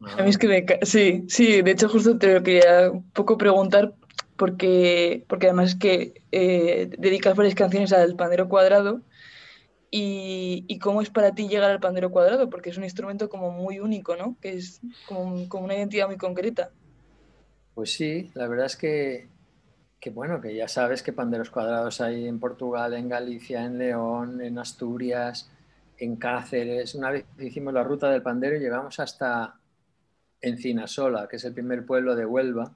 A 0.00 0.22
mí 0.22 0.28
es 0.28 0.36
que 0.36 0.48
me... 0.48 0.66
Sí, 0.82 1.24
sí, 1.28 1.62
de 1.62 1.70
hecho 1.70 1.88
justo 1.88 2.18
te 2.18 2.34
lo 2.34 2.42
quería 2.42 2.90
un 2.90 3.10
poco 3.10 3.38
preguntar 3.38 3.94
porque, 4.36 5.24
porque 5.28 5.46
además 5.46 5.70
es 5.70 5.76
que 5.76 6.22
eh, 6.30 6.90
dedicas 6.98 7.34
varias 7.34 7.54
canciones 7.54 7.92
al 7.94 8.16
pandero 8.16 8.50
cuadrado 8.50 9.00
y, 9.90 10.78
cómo 10.80 11.00
es 11.00 11.08
para 11.08 11.34
ti 11.34 11.48
llegar 11.48 11.70
al 11.70 11.80
pandero 11.80 12.10
cuadrado, 12.10 12.50
porque 12.50 12.68
es 12.68 12.76
un 12.76 12.84
instrumento 12.84 13.30
como 13.30 13.50
muy 13.50 13.80
único, 13.80 14.14
¿no? 14.14 14.36
Que 14.42 14.58
es 14.58 14.82
como, 15.06 15.48
como 15.48 15.64
una 15.64 15.74
identidad 15.74 16.06
muy 16.06 16.18
concreta. 16.18 16.70
Pues 17.74 17.94
sí, 17.94 18.30
la 18.34 18.46
verdad 18.46 18.66
es 18.66 18.76
que 18.76 19.28
que 20.00 20.10
bueno, 20.10 20.40
que 20.40 20.54
ya 20.54 20.68
sabes 20.68 21.02
que 21.02 21.12
panderos 21.12 21.50
cuadrados 21.50 22.00
hay 22.00 22.26
en 22.26 22.38
Portugal, 22.38 22.94
en 22.94 23.08
Galicia, 23.08 23.64
en 23.64 23.78
León, 23.78 24.40
en 24.40 24.58
Asturias, 24.58 25.50
en 25.98 26.16
Cáceres. 26.16 26.94
Una 26.94 27.10
vez 27.10 27.26
hicimos 27.38 27.74
la 27.74 27.82
ruta 27.82 28.10
del 28.10 28.22
pandero 28.22 28.56
y 28.56 28.60
llegamos 28.60 29.00
hasta 29.00 29.58
Encinasola, 30.40 31.28
que 31.28 31.36
es 31.36 31.44
el 31.44 31.52
primer 31.52 31.84
pueblo 31.84 32.14
de 32.14 32.24
Huelva, 32.24 32.72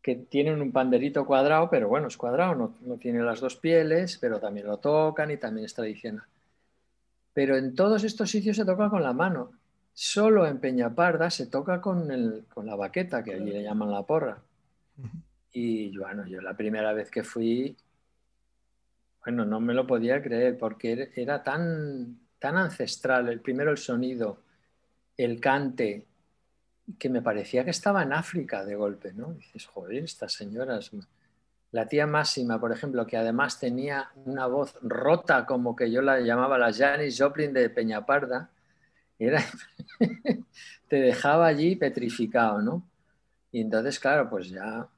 que 0.00 0.14
tienen 0.14 0.62
un 0.62 0.72
panderito 0.72 1.26
cuadrado, 1.26 1.68
pero 1.70 1.88
bueno, 1.88 2.08
es 2.08 2.16
cuadrado, 2.16 2.54
no, 2.54 2.74
no 2.82 2.96
tiene 2.98 3.22
las 3.22 3.40
dos 3.40 3.56
pieles, 3.56 4.18
pero 4.20 4.38
también 4.38 4.66
lo 4.66 4.78
tocan 4.78 5.30
y 5.30 5.36
también 5.36 5.64
es 5.64 5.74
tradicional. 5.74 6.26
Pero 7.34 7.56
en 7.56 7.74
todos 7.74 8.04
estos 8.04 8.30
sitios 8.30 8.56
se 8.56 8.64
toca 8.64 8.90
con 8.90 9.02
la 9.02 9.12
mano. 9.12 9.52
Solo 9.94 10.46
en 10.46 10.58
Peñaparda 10.58 11.30
se 11.30 11.46
toca 11.46 11.80
con, 11.80 12.10
el, 12.10 12.44
con 12.52 12.66
la 12.66 12.76
baqueta, 12.76 13.22
que 13.24 13.34
allí 13.34 13.50
le 13.50 13.62
llaman 13.62 13.90
la 13.90 14.02
porra. 14.02 14.38
Y 15.52 15.96
bueno, 15.96 16.26
yo 16.26 16.40
la 16.40 16.56
primera 16.56 16.92
vez 16.92 17.10
que 17.10 17.22
fui, 17.22 17.76
bueno, 19.24 19.44
no 19.44 19.60
me 19.60 19.74
lo 19.74 19.86
podía 19.86 20.22
creer 20.22 20.58
porque 20.58 21.12
era 21.14 21.42
tan, 21.42 22.18
tan 22.38 22.56
ancestral, 22.56 23.28
el 23.28 23.40
primero 23.40 23.70
el 23.70 23.78
sonido, 23.78 24.42
el 25.16 25.40
cante, 25.40 26.06
que 26.98 27.08
me 27.08 27.22
parecía 27.22 27.64
que 27.64 27.70
estaba 27.70 28.02
en 28.02 28.12
África 28.12 28.64
de 28.64 28.74
golpe, 28.74 29.12
¿no? 29.12 29.34
dices, 29.34 29.66
joder, 29.66 30.04
estas 30.04 30.32
señoras. 30.32 30.90
La 31.70 31.86
tía 31.86 32.06
Máxima, 32.06 32.60
por 32.60 32.72
ejemplo, 32.72 33.06
que 33.06 33.16
además 33.16 33.60
tenía 33.60 34.10
una 34.24 34.46
voz 34.46 34.76
rota, 34.82 35.46
como 35.46 35.76
que 35.76 35.90
yo 35.90 36.02
la 36.02 36.20
llamaba 36.20 36.58
la 36.58 36.72
Janis 36.72 37.18
Joplin 37.18 37.52
de 37.52 37.70
Peñaparda, 37.70 38.50
era, 39.18 39.44
te 40.88 40.96
dejaba 40.96 41.46
allí 41.46 41.76
petrificado, 41.76 42.60
¿no? 42.60 42.82
Y 43.52 43.60
entonces, 43.60 44.00
claro, 44.00 44.28
pues 44.28 44.50
ya 44.50 44.88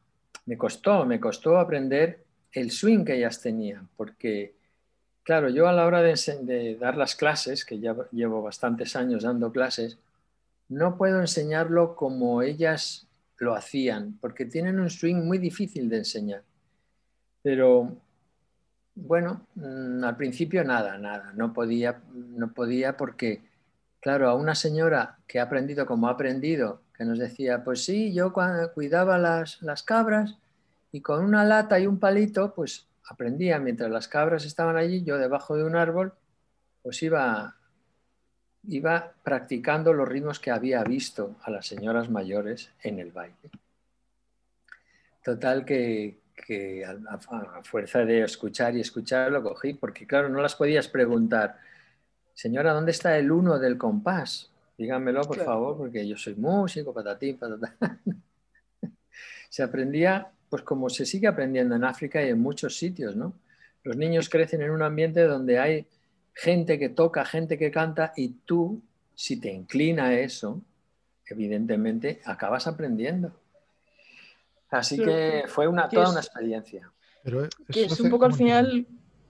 me 0.46 0.58
costó, 0.58 1.04
me 1.06 1.20
costó 1.20 1.58
aprender 1.58 2.24
el 2.52 2.70
swing 2.70 3.04
que 3.04 3.16
ellas 3.16 3.40
tenían, 3.40 3.88
porque, 3.96 4.54
claro, 5.22 5.48
yo 5.48 5.68
a 5.68 5.72
la 5.72 5.86
hora 5.86 6.02
de, 6.02 6.76
dar 6.78 6.96
las 6.96 7.16
clases, 7.16 7.64
que 7.64 7.80
ya 7.80 7.96
llevo 8.12 8.42
bastantes 8.42 8.94
años 8.96 9.24
dando 9.24 9.50
clases, 9.52 9.98
no 10.68 10.96
puedo 10.96 11.20
enseñarlo 11.20 11.96
como 11.96 12.42
ellas 12.42 13.06
lo 13.38 13.54
hacían, 13.54 14.18
porque 14.20 14.44
tienen 14.44 14.78
un 14.78 14.90
swing 14.90 15.16
muy 15.16 15.38
difícil 15.38 15.88
de 15.88 15.98
enseñar. 15.98 16.42
Pero 17.42 17.96
bueno, 18.94 19.46
mm, 19.56 20.04
al 20.04 20.16
principio 20.16 20.64
nada, 20.64 20.96
nada, 20.98 21.32
no 21.34 21.52
podía, 21.52 22.00
no 22.12 22.52
podía 22.52 22.96
porque, 22.96 23.42
claro, 24.00 24.28
a 24.28 24.34
una 24.34 24.54
señora 24.54 25.18
que 25.26 25.40
ha 25.40 25.44
aprendido 25.44 25.86
como 25.86 26.08
ha 26.08 26.12
aprendido, 26.12 26.80
que 26.96 27.04
nos 27.04 27.18
decía, 27.18 27.64
pues 27.64 27.84
sí, 27.84 28.12
yo 28.14 28.32
cuidaba 28.74 29.18
las, 29.18 29.60
las 29.62 29.82
cabras 29.82 30.36
y 30.92 31.00
con 31.00 31.24
una 31.24 31.44
lata 31.44 31.78
y 31.80 31.86
un 31.86 31.98
palito, 31.98 32.54
pues 32.54 32.86
aprendía 33.08 33.58
mientras 33.58 33.90
las 33.90 34.08
cabras 34.08 34.44
estaban 34.44 34.76
allí, 34.76 35.02
yo 35.02 35.18
debajo 35.18 35.56
de 35.56 35.64
un 35.64 35.74
árbol, 35.74 36.14
pues 36.82 37.02
iba, 37.02 37.56
iba 38.68 39.12
practicando 39.22 39.92
los 39.92 40.08
ritmos 40.08 40.38
que 40.38 40.52
había 40.52 40.84
visto 40.84 41.36
a 41.42 41.50
las 41.50 41.66
señoras 41.66 42.10
mayores 42.10 42.70
en 42.82 43.00
el 43.00 43.10
baile. 43.10 43.50
Total 45.22 45.64
que, 45.64 46.20
que 46.46 46.84
a, 46.84 47.62
fuerza 47.62 48.04
de 48.04 48.22
escuchar 48.22 48.76
y 48.76 48.80
escuchar 48.80 49.32
lo 49.32 49.42
cogí, 49.42 49.74
porque 49.74 50.06
claro, 50.06 50.28
no 50.28 50.40
las 50.40 50.54
podías 50.54 50.86
preguntar, 50.86 51.58
señora, 52.34 52.72
¿dónde 52.72 52.92
está 52.92 53.16
el 53.18 53.32
uno 53.32 53.58
del 53.58 53.78
compás? 53.78 54.53
Díganmelo, 54.76 55.22
por 55.22 55.38
favor, 55.38 55.76
porque 55.76 56.06
yo 56.06 56.16
soy 56.16 56.34
músico, 56.34 56.92
patatín, 56.92 57.38
patatá. 57.38 57.76
se 59.48 59.62
aprendía, 59.62 60.32
pues 60.48 60.62
como 60.62 60.88
se 60.90 61.06
sigue 61.06 61.28
aprendiendo 61.28 61.76
en 61.76 61.84
África 61.84 62.22
y 62.24 62.30
en 62.30 62.40
muchos 62.40 62.76
sitios, 62.76 63.14
¿no? 63.14 63.34
Los 63.84 63.96
niños 63.96 64.28
crecen 64.28 64.62
en 64.62 64.70
un 64.70 64.82
ambiente 64.82 65.22
donde 65.22 65.58
hay 65.58 65.86
gente 66.32 66.78
que 66.78 66.88
toca, 66.88 67.24
gente 67.24 67.56
que 67.56 67.70
canta, 67.70 68.12
y 68.16 68.30
tú, 68.44 68.82
si 69.14 69.38
te 69.38 69.52
inclina 69.52 70.06
a 70.06 70.18
eso, 70.18 70.60
evidentemente 71.26 72.20
acabas 72.24 72.66
aprendiendo. 72.66 73.32
Así 74.70 74.98
que 74.98 75.44
fue 75.46 75.68
una, 75.68 75.88
toda 75.88 76.10
una 76.10 76.20
experiencia. 76.20 76.90
Pero 77.22 77.48
que 77.70 77.84
es 77.84 78.00
un 78.00 78.10
poco 78.10 78.24
al 78.24 78.34
final, 78.34 78.86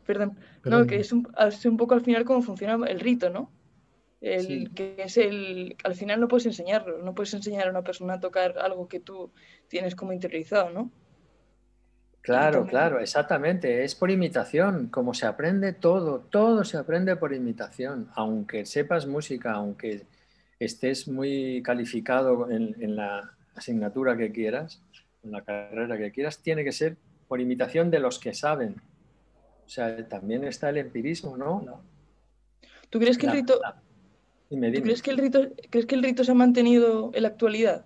perdón, 0.07 0.39
no, 0.65 0.87
que 0.87 1.01
es 1.01 1.13
un, 1.13 1.29
un, 1.65 1.77
poco 1.77 1.95
al 1.95 2.01
final 2.01 2.25
cómo 2.25 2.41
funciona 2.41 2.75
el 2.89 2.99
rito, 2.99 3.29
¿no? 3.29 3.51
El, 4.25 4.73
que 4.73 4.95
es 4.99 5.19
el, 5.19 5.77
al 5.85 5.95
final 5.95 6.21
no 6.21 6.29
puedes 6.29 6.47
enseñarlo, 6.47 6.99
no 7.03 7.15
puedes 7.15 7.35
enseñar 7.35 7.67
a 7.67 7.71
una 7.71 7.83
persona 7.83 8.15
a 8.15 8.21
tocar 8.21 8.59
algo 8.59 8.89
que 8.89 9.01
tú 9.01 9.31
tienes 9.69 9.95
como 9.95 10.13
interiorizado, 10.13 10.71
¿no? 10.71 10.91
Claro, 12.23 12.65
claro, 12.65 13.01
exactamente. 13.01 13.85
Es 13.85 13.95
por 13.95 14.11
imitación, 14.11 14.89
como 14.89 15.13
se 15.13 15.27
aprende 15.27 15.75
todo, 15.75 16.21
todo 16.21 16.65
se 16.65 16.79
aprende 16.79 17.17
por 17.17 17.35
imitación. 17.35 18.09
Aunque 18.15 18.65
sepas 18.65 19.07
música, 19.07 19.53
aunque 19.53 20.07
estés 20.59 21.07
muy 21.07 21.63
calificado 21.63 22.51
en 22.51 22.97
la 22.97 23.35
asignatura 23.55 24.17
que 24.17 24.33
quieras, 24.33 24.81
la 25.23 25.43
carrera 25.43 25.99
que 25.99 26.13
quieras, 26.13 26.39
tiene 26.39 26.65
que 26.65 26.73
ser 26.73 26.97
por 27.29 27.41
imitación 27.41 27.91
de 27.91 27.99
los 27.99 28.19
que 28.19 28.33
saben. 28.33 28.77
O 29.67 29.69
sea, 29.69 30.09
también 30.09 30.45
está 30.45 30.71
el 30.71 30.79
empirismo, 30.79 31.37
¿no? 31.37 31.83
¿Tú 32.91 32.99
crees 32.99 33.19
que 33.19 33.27
el 33.27 33.33
rito... 33.33 33.61
crees 34.49 35.03
que 35.03 35.11
el 35.11 35.19
rito, 35.19 35.49
crees 35.71 35.87
que 35.87 35.95
el 35.95 36.03
rito 36.03 36.25
se 36.25 36.33
ha 36.33 36.35
mantenido 36.35 37.11
en 37.15 37.23
la 37.23 37.29
actualidad? 37.29 37.85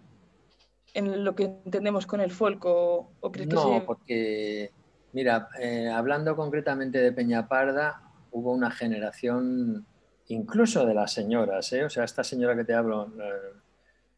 En 0.95 1.25
lo 1.25 1.35
que 1.35 1.45
entendemos 1.45 2.07
con 2.07 2.21
el 2.21 2.31
folk 2.31 2.65
o, 2.65 3.11
crees 3.33 3.49
que 3.49 3.55
No, 3.55 3.85
porque, 3.85 4.73
mira, 5.13 5.49
eh, 5.61 5.89
hablando 5.89 6.35
concretamente 6.35 6.99
de 6.99 7.13
Peñaparda, 7.13 8.03
hubo 8.33 8.53
una 8.53 8.71
generación, 8.71 9.87
incluso 10.29 10.87
de 10.87 10.95
las 10.95 11.13
señoras, 11.13 11.73
¿eh? 11.73 11.85
o 11.85 11.91
sea, 11.91 12.05
esta 12.05 12.25
señora 12.25 12.57
que 12.57 12.65
te 12.65 12.75
hablo, 12.75 13.13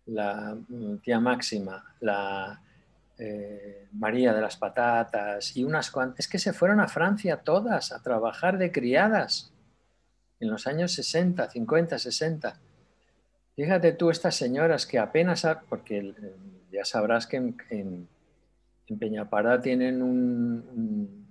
la 0.07 0.57
tía 1.03 1.21
Máxima, 1.21 1.85
la, 2.01 2.61
eh, 3.23 3.87
María 3.93 4.33
de 4.33 4.41
las 4.41 4.57
Patatas 4.57 5.55
y 5.55 5.63
unas 5.63 5.91
cuantas. 5.91 6.21
Es 6.21 6.29
que 6.29 6.39
se 6.39 6.55
fueron 6.55 6.81
a 6.81 6.89
Francia 6.89 7.37
todas 7.37 7.93
a 7.93 8.03
trabajar 8.03 8.57
de 8.57 8.73
criadas 8.73 9.50
en 10.41 10.51
los 10.51 10.67
años 10.67 10.93
60, 10.93 11.51
50, 11.51 11.99
60. 11.99 12.61
Fíjate 13.55 13.93
tú, 13.93 14.11
estas 14.11 14.35
señoras 14.35 14.87
que 14.87 14.99
apenas, 14.99 15.47
porque 15.69 16.15
ya 16.73 16.85
sabrás 16.85 17.27
que 17.27 17.37
en, 17.37 17.57
en, 17.71 18.09
Peñaparda 18.99 19.61
tienen 19.61 20.03
un, 20.03 21.27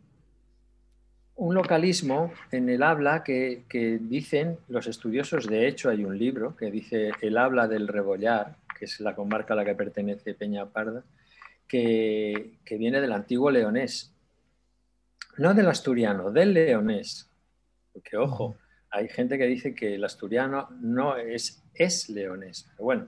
un, 1.35 1.53
localismo 1.53 2.31
en 2.51 2.69
el 2.69 2.83
habla 2.83 3.21
que, 3.21 3.65
que, 3.67 3.99
dicen 3.99 4.57
los 4.69 4.87
estudiosos, 4.87 5.45
de 5.45 5.67
hecho 5.67 5.89
hay 5.89 6.05
un 6.05 6.17
libro 6.17 6.55
que 6.55 6.71
dice 6.71 7.11
el 7.21 7.37
habla 7.37 7.67
del 7.67 7.89
rebollar, 7.89 8.55
que 8.77 8.85
es 8.85 9.01
la 9.01 9.13
comarca 9.13 9.55
a 9.55 9.57
la 9.57 9.65
que 9.65 9.75
pertenece 9.75 10.35
Peñaparda, 10.35 11.03
que, 11.67 12.57
viene 12.71 12.99
del 12.99 13.13
antiguo 13.13 13.51
leonés. 13.51 14.11
No 15.37 15.53
del 15.53 15.67
asturiano, 15.67 16.31
del 16.31 16.53
leonés. 16.53 17.29
Porque, 17.93 18.17
ojo, 18.17 18.57
hay 18.91 19.07
gente 19.07 19.37
que 19.37 19.45
dice 19.45 19.75
que 19.75 19.95
el 19.95 20.03
asturiano 20.03 20.69
no 20.81 21.17
es, 21.17 21.63
es. 21.73 22.11
Pero 22.13 22.49
bueno, 22.79 23.07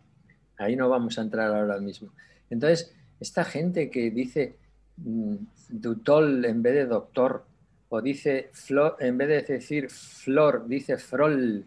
ahí 0.57 0.75
no 0.75 0.89
vamos 0.89 1.17
a 1.17 1.21
entrar 1.21 1.53
ahora 1.53 1.79
mismo. 1.79 2.11
Entonces, 2.49 2.93
esta 3.19 3.43
gente 3.43 3.89
que 3.89 4.11
dice 4.11 4.55
mm, 4.97 5.35
dutol 5.69 6.45
en 6.45 6.61
vez 6.61 6.73
de 6.73 6.85
doctor, 6.85 7.45
o 7.89 8.01
dice 8.01 8.49
flor, 8.53 8.95
en 8.99 9.17
vez 9.17 9.27
de 9.27 9.53
decir 9.53 9.89
flor, 9.89 10.67
dice 10.67 10.97
frol, 10.97 11.65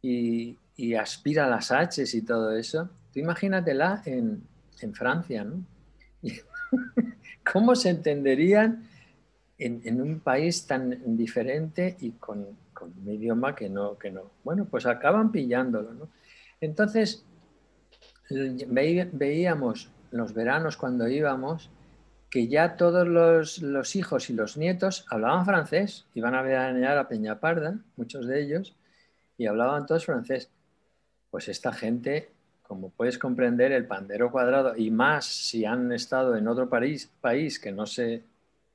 y, 0.00 0.56
aspira 0.98 1.48
las 1.48 1.70
H 1.70 2.02
y 2.12 2.22
todo 2.22 2.56
eso, 2.56 2.90
tú 3.12 3.20
imagínatela 3.20 4.02
en, 4.04 4.42
en 4.80 4.94
Francia, 4.94 5.44
¿no? 5.44 5.64
¿Cómo 7.52 7.76
se 7.76 7.90
entenderían 7.90 8.88
en, 9.58 10.00
un 10.00 10.20
país 10.20 10.66
tan 10.66 11.16
diferente 11.16 11.96
y 12.00 12.12
con, 12.12 12.46
un 12.84 13.08
idioma 13.08 13.54
que 13.54 13.68
no, 13.68 13.98
que 13.98 14.10
no? 14.10 14.30
Bueno, 14.44 14.66
pues 14.66 14.86
acaban 14.86 15.32
pillándolo, 15.32 15.92
¿no? 15.92 16.08
Entonces, 16.60 17.24
veíamos 18.30 19.90
los 20.10 20.34
veranos 20.34 20.76
cuando 20.76 21.08
íbamos 21.08 21.70
que 22.30 22.48
ya 22.48 22.76
todos 22.76 23.06
los, 23.06 23.96
hijos 23.96 24.30
y 24.30 24.32
los 24.32 24.56
nietos 24.56 25.04
hablaban 25.10 25.44
francés, 25.44 26.06
iban 26.14 26.34
a 26.34 26.42
veranear 26.42 26.96
a 26.96 27.08
Peñaparda, 27.08 27.78
muchos 27.96 28.26
de 28.26 28.42
ellos, 28.42 28.74
y 29.36 29.46
hablaban 29.46 29.84
todos 29.86 30.06
francés. 30.06 30.50
Pues 31.30 31.48
esta 31.48 31.72
gente 31.72 32.30
como 32.72 32.88
puedes 32.88 33.18
comprender, 33.18 33.70
el 33.70 33.86
pandero 33.86 34.30
cuadrado, 34.30 34.74
y 34.74 34.90
más 34.90 35.26
si 35.26 35.66
han 35.66 35.92
estado 35.92 36.36
en 36.36 36.48
otro 36.48 36.70
país, 36.70 37.12
país 37.20 37.58
que, 37.58 37.70
no 37.70 37.84
se, 37.84 38.22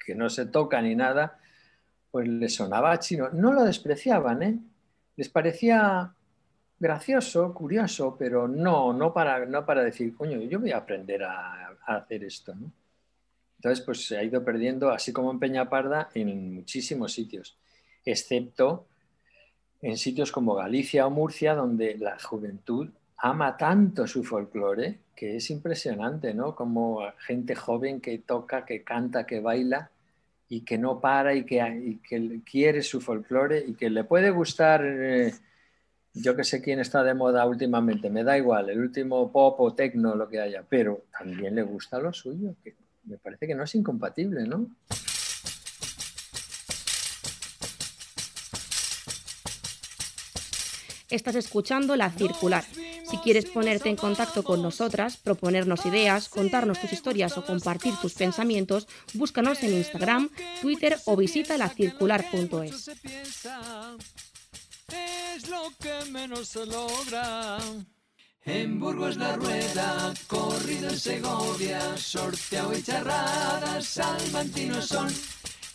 que 0.06 0.14
no 0.14 0.30
se 0.30 0.46
toca 0.46 0.80
ni 0.84 0.94
nada, 0.94 1.40
pues 2.12 2.28
les 2.28 2.56
sonaba 2.56 3.00
chino. 3.00 3.30
No 3.30 3.54
lo 3.54 3.64
despreciaban, 3.64 4.44
¿eh? 4.44 4.60
Les 5.16 5.30
parecía 5.30 6.14
gracioso, 6.80 7.54
curioso, 7.54 8.16
pero 8.18 8.48
no, 8.48 8.94
no 8.94 9.14
para, 9.14 9.46
no 9.46 9.66
para 9.66 9.84
decir, 9.84 10.16
coño, 10.16 10.40
yo 10.42 10.60
voy 10.60 10.72
a 10.72 10.78
aprender 10.78 11.24
a, 11.24 11.76
hacer 11.86 12.26
esto, 12.26 12.54
Entonces, 13.56 13.84
pues 13.86 14.06
se 14.06 14.18
ha 14.18 14.24
ido 14.24 14.44
perdiendo, 14.44 14.90
así 14.90 15.14
como 15.14 15.32
en 15.32 15.40
Peñaparda, 15.40 16.10
en 16.14 16.54
muchísimos 16.56 17.14
sitios, 17.14 17.58
excepto 18.04 18.88
en 19.82 19.98
sitios 19.98 20.32
como 20.32 20.56
Galicia 20.56 21.08
o 21.08 21.10
Murcia, 21.10 21.56
donde 21.56 21.98
la 21.98 22.20
juventud 22.20 22.90
ama 23.18 23.56
tanto 23.58 24.06
su 24.06 24.24
folclore 24.24 25.00
que 25.16 25.38
es 25.38 25.50
impresionante, 25.50 26.34
¿no? 26.34 26.56
Como 26.56 27.02
gente 27.20 27.56
joven 27.56 28.02
que 28.02 28.20
toca, 28.20 28.66
que 28.66 28.84
canta, 28.84 29.26
que 29.26 29.40
baila 29.40 29.90
y 30.50 30.62
que 30.62 30.78
no 30.78 31.00
para 31.00 31.36
y 31.36 31.44
que, 31.44 32.42
quiere 32.50 32.82
su 32.82 33.02
folclore 33.02 33.64
y 33.68 33.74
que 33.74 33.90
le 33.90 34.04
puede 34.04 34.30
gustar, 34.30 34.82
eh, 34.86 35.34
yo 36.14 36.36
que 36.36 36.44
sé 36.44 36.62
quién 36.62 36.80
está 36.80 37.04
de 37.04 37.14
moda 37.14 37.46
últimamente, 37.46 38.10
me 38.10 38.24
da 38.24 38.38
igual, 38.38 38.70
el 38.70 38.80
último 38.80 39.32
pop 39.32 39.60
o 39.60 39.74
techno, 39.74 40.16
lo 40.16 40.28
que 40.30 40.40
haya, 40.40 40.64
pero 40.68 41.06
también 41.18 41.56
le 41.56 41.64
gusta 41.64 42.00
lo 42.00 42.14
suyo, 42.14 42.56
que 42.64 42.76
me 43.04 43.18
parece 43.18 43.48
que 43.48 43.56
no 43.56 43.64
es 43.64 43.76
incompatible, 43.76 44.44
¿no? 44.48 44.68
Estás 51.10 51.36
escuchando 51.36 51.96
La 51.96 52.10
Circular. 52.10 52.66
Si 53.10 53.18
quieres 53.18 53.46
ponerte 53.46 53.90
en 53.90 53.96
contacto 53.96 54.44
con 54.44 54.62
nosotras, 54.62 55.18
proponernos 55.18 55.86
ideas, 55.86 56.28
contarnos 56.28 56.80
tus 56.80 56.92
historias 56.92 57.38
o 57.38 57.46
compartir 57.46 57.96
tus 58.02 58.14
pensamientos, 58.14 58.88
búscanos 59.14 59.64
en 59.64 59.74
Instagram, 59.74 60.30
Twitter 60.62 60.98
o 61.06 61.16
visita 61.16 61.58
lacircular.es. 61.58 62.90
Es 64.90 65.50
lo 65.50 65.72
que 65.80 66.12
menos 66.12 66.50
se 66.50 66.66
logra. 66.66 67.58
En 68.44 68.80
Burgos 68.80 69.18
la 69.18 69.36
rueda, 69.36 70.14
corrido 70.28 70.90
en 70.90 71.00
Segovia, 71.00 71.98
sorteo 71.98 72.74
y 72.78 72.82
charradas, 72.82 73.86
salmantinos 73.86 74.86
son 74.86 75.08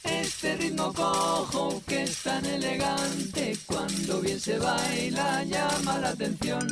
este 0.04 0.56
ritmo 0.56 0.92
cojo 0.92 1.82
que 1.86 2.04
es 2.04 2.22
tan 2.22 2.44
elegante, 2.46 3.56
cuando 3.66 4.20
bien 4.20 4.40
se 4.40 4.58
baila 4.58 5.44
llama 5.44 5.98
la 5.98 6.08
atención. 6.10 6.66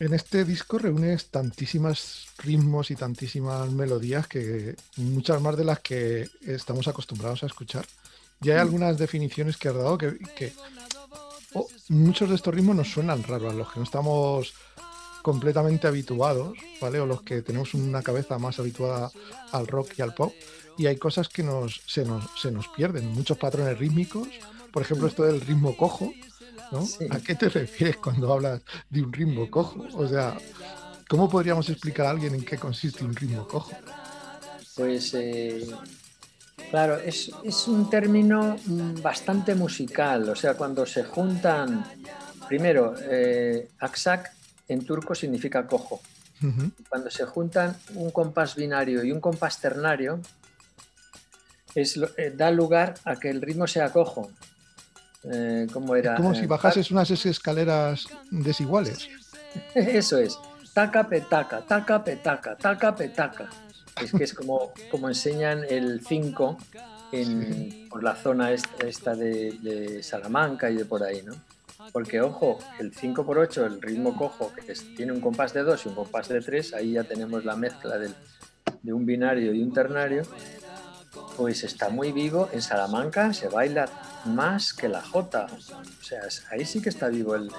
En 0.00 0.14
este 0.14 0.44
disco 0.44 0.78
reúnes 0.78 1.26
tantísimas 1.26 2.28
ritmos 2.38 2.92
y 2.92 2.96
tantísimas 2.96 3.68
melodías 3.72 4.28
que 4.28 4.76
muchas 4.96 5.42
más 5.42 5.56
de 5.56 5.64
las 5.64 5.80
que 5.80 6.28
estamos 6.46 6.86
acostumbrados 6.86 7.42
a 7.42 7.46
escuchar. 7.46 7.84
Ya 8.40 8.54
hay 8.54 8.60
algunas 8.60 8.96
definiciones 8.96 9.56
que 9.56 9.68
has 9.68 9.74
dado 9.74 9.98
que, 9.98 10.52
oh, 11.54 11.66
muchos 11.88 12.28
de 12.28 12.36
estos 12.36 12.54
ritmos 12.54 12.76
nos 12.76 12.92
suenan 12.92 13.24
raros, 13.24 13.52
a 13.52 13.56
los 13.56 13.72
que 13.72 13.80
no 13.80 13.84
estamos 13.84 14.54
completamente 15.22 15.88
habituados, 15.88 16.56
¿vale? 16.80 17.00
O 17.00 17.06
los 17.06 17.22
que 17.22 17.42
tenemos 17.42 17.74
una 17.74 18.00
cabeza 18.00 18.38
más 18.38 18.60
habituada 18.60 19.10
al 19.50 19.66
rock 19.66 19.94
y 19.98 20.02
al 20.02 20.14
pop. 20.14 20.32
Y 20.76 20.86
hay 20.86 20.96
cosas 20.96 21.28
que 21.28 21.42
nos, 21.42 21.82
se, 21.86 22.04
nos, 22.04 22.24
se 22.40 22.52
nos 22.52 22.68
pierden, 22.68 23.08
muchos 23.08 23.36
patrones 23.36 23.76
rítmicos. 23.76 24.28
Por 24.70 24.82
ejemplo, 24.82 25.08
esto 25.08 25.24
del 25.24 25.40
ritmo 25.40 25.76
cojo, 25.76 26.12
¿A 27.10 27.20
qué 27.20 27.34
te 27.34 27.48
refieres 27.48 27.96
cuando 27.96 28.32
hablas 28.32 28.62
de 28.90 29.02
un 29.02 29.12
ritmo 29.12 29.50
cojo? 29.50 29.86
O 29.94 30.06
sea, 30.06 30.36
¿cómo 31.08 31.28
podríamos 31.28 31.68
explicar 31.68 32.06
a 32.06 32.10
alguien 32.10 32.34
en 32.34 32.44
qué 32.44 32.56
consiste 32.56 33.04
un 33.04 33.14
ritmo 33.14 33.46
cojo? 33.46 33.72
Pues, 34.76 35.12
eh, 35.14 35.66
claro, 36.70 36.98
es, 36.98 37.30
un 37.66 37.90
término 37.90 38.56
mm, 38.64 39.02
bastante 39.02 39.54
musical. 39.54 40.28
O 40.28 40.36
sea, 40.36 40.54
cuando 40.54 40.86
se 40.86 41.04
juntan, 41.04 41.84
primero, 42.46 42.94
eh, 43.00 43.68
aksak 43.80 44.32
en 44.68 44.84
turco 44.84 45.14
significa 45.14 45.66
cojo. 45.66 46.00
Cuando 46.88 47.10
se 47.10 47.26
juntan 47.26 47.76
un 47.94 48.12
compás 48.12 48.54
binario 48.54 49.02
y 49.02 49.10
un 49.10 49.20
compás 49.20 49.60
ternario, 49.60 50.20
es, 51.74 51.98
eh, 52.16 52.32
da 52.34 52.50
lugar 52.50 52.94
a 53.04 53.16
que 53.16 53.28
el 53.30 53.42
ritmo 53.42 53.66
sea 53.66 53.92
cojo. 53.92 54.30
Eh, 55.24 55.66
¿cómo 55.72 55.96
era? 55.96 56.14
como 56.16 56.34
si 56.34 56.44
eh, 56.44 56.46
bajases 56.46 56.90
unas 56.90 57.10
escaleras 57.10 58.06
desiguales. 58.30 59.08
Eso 59.74 60.18
es. 60.18 60.38
Taca, 60.72 61.08
petaca, 61.08 61.60
taca, 61.62 62.04
petaca, 62.04 62.56
taca, 62.56 62.94
petaca. 62.94 63.48
Es 64.00 64.12
que 64.12 64.24
es 64.24 64.32
como, 64.32 64.72
como 64.90 65.08
enseñan 65.08 65.64
el 65.68 66.00
5 66.06 66.58
por 67.90 68.04
la 68.04 68.14
zona 68.14 68.52
esta, 68.52 69.14
de, 69.16 70.00
Salamanca 70.02 70.70
y 70.70 70.76
de 70.76 70.84
por 70.84 71.02
ahí, 71.02 71.22
¿no? 71.22 71.34
Porque, 71.92 72.20
ojo, 72.20 72.58
el 72.78 72.94
5 72.94 73.24
por 73.24 73.38
8 73.38 73.66
el 73.66 73.82
ritmo 73.82 74.16
cojo, 74.16 74.52
que 74.54 74.72
tiene 74.96 75.10
un 75.10 75.20
compás 75.20 75.52
de 75.52 75.62
2 75.62 75.86
y 75.86 75.88
un 75.88 75.94
compás 75.94 76.28
de 76.28 76.40
3, 76.40 76.74
ahí 76.74 76.92
ya 76.92 77.04
tenemos 77.04 77.44
la 77.44 77.56
mezcla 77.56 77.98
de 77.98 78.92
un 78.92 79.06
binario 79.06 79.52
y 79.52 79.62
un 79.62 79.72
ternario, 79.72 80.22
pues 81.36 81.64
está 81.64 81.88
muy 81.88 82.12
vivo. 82.12 82.48
En 82.52 82.62
Salamanca 82.62 83.32
se 83.32 83.48
baila 83.48 83.88
más 84.24 84.72
que 84.72 84.88
la 84.88 85.02
jota. 85.02 85.46
O 85.52 86.04
sea, 86.04 86.20
ahí 86.50 86.64
sí 86.64 86.80
que 86.80 86.88
está 86.88 87.08
vivo 87.08 87.34
el, 87.34 87.50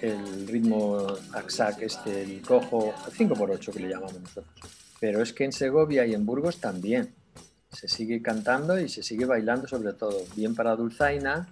el, 0.00 0.48
ritmo 0.48 1.06
axac, 1.32 1.82
este, 1.82 2.22
el 2.22 2.42
cojo, 2.42 2.94
5x8 3.16 3.72
que 3.72 3.80
le 3.80 3.88
llamamos 3.88 4.20
nosotros. 4.20 4.54
Pero 5.00 5.22
es 5.22 5.32
que 5.32 5.44
en 5.44 5.52
Segovia 5.52 6.06
y 6.06 6.14
en 6.14 6.24
Burgos 6.24 6.60
también 6.60 7.14
se 7.70 7.88
sigue 7.88 8.22
cantando 8.22 8.78
y 8.78 8.88
se 8.88 9.02
sigue 9.02 9.24
bailando 9.24 9.66
sobre 9.66 9.92
todo, 9.92 10.24
bien 10.36 10.54
para 10.54 10.76
dulzaina 10.76 11.48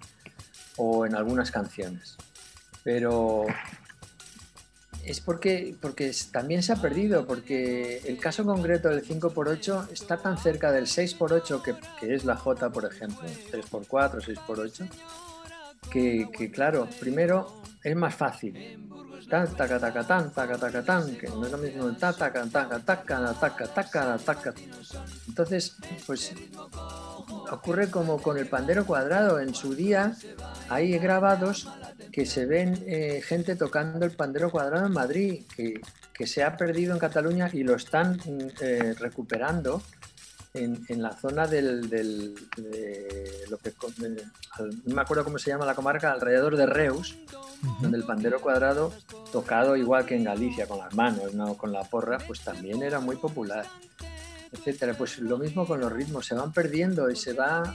o 0.77 1.05
en 1.07 1.15
algunas 1.15 1.51
canciones. 1.51 2.17
Pero 2.85 3.47
es 5.05 5.21
porque, 5.21 5.75
porque 5.81 6.13
también 6.31 6.63
se 6.63 6.73
ha 6.73 6.77
perdido, 6.77 7.27
porque 7.27 8.03
el 8.07 8.19
caso 8.19 8.45
concreto 8.45 8.89
del 8.89 9.05
5x8 9.05 9.91
está 9.93 10.17
tan 10.17 10.39
cerca 10.39 10.71
del 10.71 10.87
6x8, 10.87 11.63
que, 11.63 11.75
que 11.99 12.15
es 12.15 12.25
la 12.25 12.37
J, 12.37 12.71
por 12.71 12.85
ejemplo, 12.85 13.23
3x4, 13.51 14.21
6x8, 14.21 14.89
que, 15.93 16.51
claro, 16.51 16.89
primero 17.01 17.63
es 17.83 17.95
más 17.97 18.15
fácil. 18.15 18.79
Tan, 19.29 19.55
taca, 19.55 19.79
taca, 19.79 20.05
taca, 20.05 20.59
taca, 20.59 21.07
que 21.19 21.29
no 21.29 21.47
es 21.47 21.53
lo 21.53 21.59
mismo 21.59 21.97
ta, 21.97 22.13
taca, 22.13 22.45
taca, 22.47 22.79
taca, 22.81 23.35
taca, 23.35 23.67
taca, 23.67 24.19
taca. 24.19 24.55
Entonces, 25.29 25.77
pues 26.07 26.35
ocurre 27.51 27.89
como 27.89 28.21
con 28.21 28.37
el 28.37 28.47
pandero 28.47 28.85
cuadrado. 28.85 29.41
En 29.41 29.55
su 29.55 29.75
día 29.75 30.17
hay 30.69 30.99
grabados 30.99 31.69
que 32.11 32.27
se 32.27 32.47
ven 32.47 32.83
eh, 32.87 33.23
gente 33.25 33.57
tocando 33.57 34.05
el 34.05 34.13
pandero 34.13 34.51
cuadrado 34.51 34.87
en 34.87 34.93
Madrid, 34.93 35.45
que, 35.57 35.81
que, 36.13 36.27
se 36.27 36.43
ha 36.43 36.57
perdido 36.57 36.93
en 36.93 36.99
Cataluña 36.99 37.49
y 37.53 37.63
lo 37.63 37.75
están 37.75 38.19
eh, 38.61 38.95
recuperando 38.99 39.83
en, 40.55 40.85
en, 40.89 41.03
la 41.03 41.13
zona 41.13 41.47
del, 41.47 41.89
del 41.89 42.35
de 42.57 43.45
lo 43.49 43.59
que 43.59 43.73
no 44.85 44.95
me 44.95 45.01
acuerdo 45.01 45.25
cómo 45.25 45.39
se 45.39 45.51
llama 45.51 45.65
la 45.65 45.75
comarca, 45.75 46.13
alrededor 46.13 46.57
de 46.57 46.67
Reus, 46.67 47.17
donde 47.81 47.97
el 47.97 48.05
pandero 48.05 48.41
cuadrado, 48.41 48.93
tocado 49.31 49.77
igual 49.77 50.05
que 50.05 50.17
en 50.17 50.25
Galicia 50.25 50.67
con 50.67 50.79
las 50.79 50.95
manos, 50.95 51.35
no 51.35 51.57
con 51.57 51.73
la 51.73 51.85
porra, 51.85 52.19
pues 52.19 52.41
también 52.41 52.83
era 52.83 53.01
muy 53.01 53.17
popular, 53.17 53.67
etcétera. 54.53 54.95
Pues 54.95 55.19
lo 55.19 55.39
mismo 55.39 55.67
con 55.67 55.81
los 55.81 55.93
ritmos, 55.93 56.27
se 56.27 56.35
van 56.35 56.53
perdiendo 56.53 57.11
y 57.11 57.17
se 57.17 57.33
va 57.33 57.75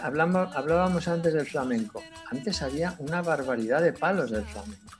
Hablamos, 0.00 0.54
hablábamos 0.54 1.08
antes 1.08 1.32
del 1.32 1.46
flamenco. 1.46 2.02
Antes 2.30 2.62
había 2.62 2.94
una 2.98 3.22
barbaridad 3.22 3.82
de 3.82 3.92
palos 3.92 4.30
del 4.30 4.44
flamenco. 4.44 4.96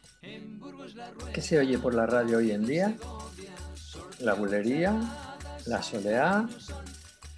¿Qué 1.32 1.42
se 1.42 1.58
oye 1.58 1.78
por 1.78 1.94
la 1.94 2.06
radio 2.06 2.38
hoy 2.38 2.50
en 2.50 2.66
día? 2.66 2.96
La 4.20 4.34
bulería, 4.34 4.98
la 5.66 5.82
soleá, 5.82 6.48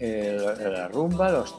la 0.00 0.88
rumba, 0.88 1.30
los, 1.30 1.54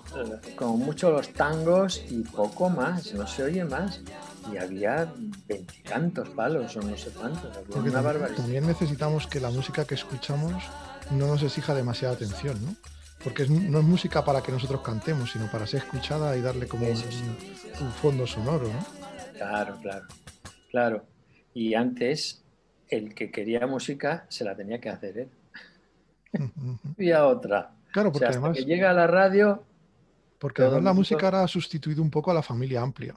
con 0.56 0.80
mucho 0.80 1.12
los 1.12 1.34
tangos 1.34 2.04
y 2.10 2.22
poco 2.22 2.70
más, 2.70 3.14
no 3.14 3.28
se 3.28 3.44
oye 3.44 3.66
más. 3.66 4.02
Y 4.52 4.58
había 4.58 5.14
veintitantos 5.48 6.30
palos 6.30 6.76
o 6.78 6.82
no 6.82 6.98
sé 6.98 7.12
cuántos. 7.12 7.52
una 7.76 8.02
barbaridad. 8.02 8.38
También 8.38 8.66
necesitamos 8.66 9.28
que 9.28 9.40
la 9.40 9.52
música 9.52 9.86
que 9.86 9.96
escuchamos 9.96 10.64
no 11.12 11.28
nos 11.28 11.44
exija 11.44 11.76
demasiada 11.76 12.16
atención, 12.16 12.58
¿no? 12.66 12.76
porque 13.24 13.46
no 13.48 13.80
es 13.80 13.86
música 13.86 14.24
para 14.24 14.42
que 14.42 14.52
nosotros 14.52 14.82
cantemos, 14.82 15.32
sino 15.32 15.50
para 15.52 15.68
ser 15.68 15.82
escuchada 15.82 16.36
y 16.38 16.42
darle 16.42 16.68
como 16.68 16.88
un, 16.88 17.92
fondo 18.02 18.26
sonoro, 18.26 18.68
¿no? 18.68 18.86
Claro, 19.36 19.78
claro, 19.82 20.06
claro. 20.72 21.06
Y 21.54 21.74
antes, 21.74 22.44
el 22.88 23.14
que 23.14 23.30
quería 23.32 23.68
música 23.68 24.26
se 24.30 24.44
la 24.44 24.56
tenía 24.56 24.80
que 24.80 24.90
hacer 24.90 25.18
él. 25.18 25.30
Y 26.98 27.12
a 27.12 27.26
otra. 27.26 27.72
Claro, 27.92 28.12
porque 28.12 28.28
además. 28.28 28.58
Que 28.58 28.66
llega 28.66 28.90
a 28.90 28.94
la 28.94 29.08
radio. 29.08 29.64
Porque 30.38 30.62
además 30.62 30.84
la 30.84 30.94
música 30.94 31.26
ahora 31.26 31.44
ha 31.44 31.48
sustituido 31.48 32.02
un 32.02 32.10
poco 32.10 32.32
a 32.32 32.34
la 32.34 32.42
familia 32.42 32.82
amplia. 32.82 33.16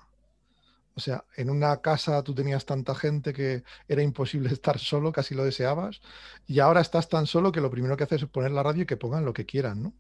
O 0.95 1.01
sea, 1.01 1.25
en 1.37 1.49
una 1.49 1.79
casa 1.81 2.23
tú 2.23 2.35
tenías 2.35 2.67
tanta 2.67 2.95
gente 2.95 3.33
que 3.33 3.63
era 3.89 4.03
imposible 4.03 4.49
estar 4.53 4.79
solo, 4.79 5.13
casi 5.13 5.35
lo 5.35 5.45
deseabas, 5.45 6.01
y 6.47 6.59
ahora 6.59 6.81
estás 6.81 7.09
tan 7.09 7.27
solo 7.27 7.53
que 7.53 7.61
lo 7.61 7.71
primero 7.71 7.97
que 7.97 8.05
haces 8.05 8.23
es 8.23 8.29
poner 8.29 8.51
la 8.51 8.63
radio 8.63 8.83
y 8.83 8.87
que 8.87 8.97
pongan 8.97 9.25
lo 9.25 9.33
que 9.33 9.47
quieran, 9.47 9.83
¿no? 9.83 9.93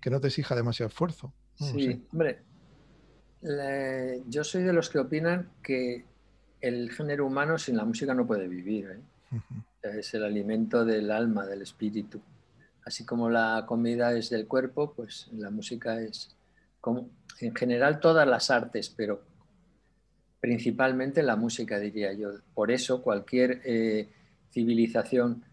Que 0.00 0.10
no 0.10 0.20
te 0.20 0.28
exija 0.28 0.54
demasiado 0.54 0.88
esfuerzo. 0.88 1.32
sí, 1.54 2.04
hombre, 2.12 2.42
yo 4.26 4.44
soy 4.44 4.62
de 4.62 4.72
los 4.72 4.90
que 4.90 4.98
opinan 4.98 5.50
que 5.62 6.04
el 6.60 6.90
género 6.92 7.26
humano 7.26 7.58
sin 7.58 7.76
la 7.76 7.84
música 7.84 8.14
no 8.14 8.26
puede 8.26 8.48
vivir. 8.48 8.90
¿eh? 8.90 9.38
Es 9.82 10.14
el 10.14 10.24
alimento 10.24 10.84
del 10.84 11.10
alma, 11.10 11.44
del 11.46 11.62
espíritu. 11.62 12.20
Así 12.84 13.04
como 13.04 13.30
la 13.30 13.64
comida 13.66 14.12
es 14.12 14.30
del 14.30 14.46
cuerpo, 14.46 14.92
pues 14.94 15.28
la 15.32 15.50
música 15.50 16.00
es 16.00 16.36
como 16.80 17.10
en 17.40 17.54
general 17.54 18.00
todas 18.00 18.26
las 18.26 18.50
artes, 18.50 18.88
pero 18.88 19.22
principalmente 20.40 21.22
la 21.22 21.36
música, 21.36 21.78
diría 21.78 22.12
yo. 22.12 22.30
Por 22.54 22.70
eso 22.70 23.02
cualquier 23.02 23.60
eh, 23.64 24.08
civilización 24.50 25.44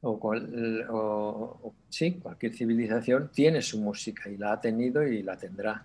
o, 0.00 1.74
sí, 1.88 2.12
cualquier 2.14 2.54
civilización 2.54 3.30
tiene 3.32 3.62
su 3.62 3.80
música 3.80 4.28
y 4.28 4.36
la 4.36 4.52
ha 4.52 4.60
tenido 4.60 5.02
y 5.02 5.22
la 5.22 5.36
tendrá. 5.36 5.84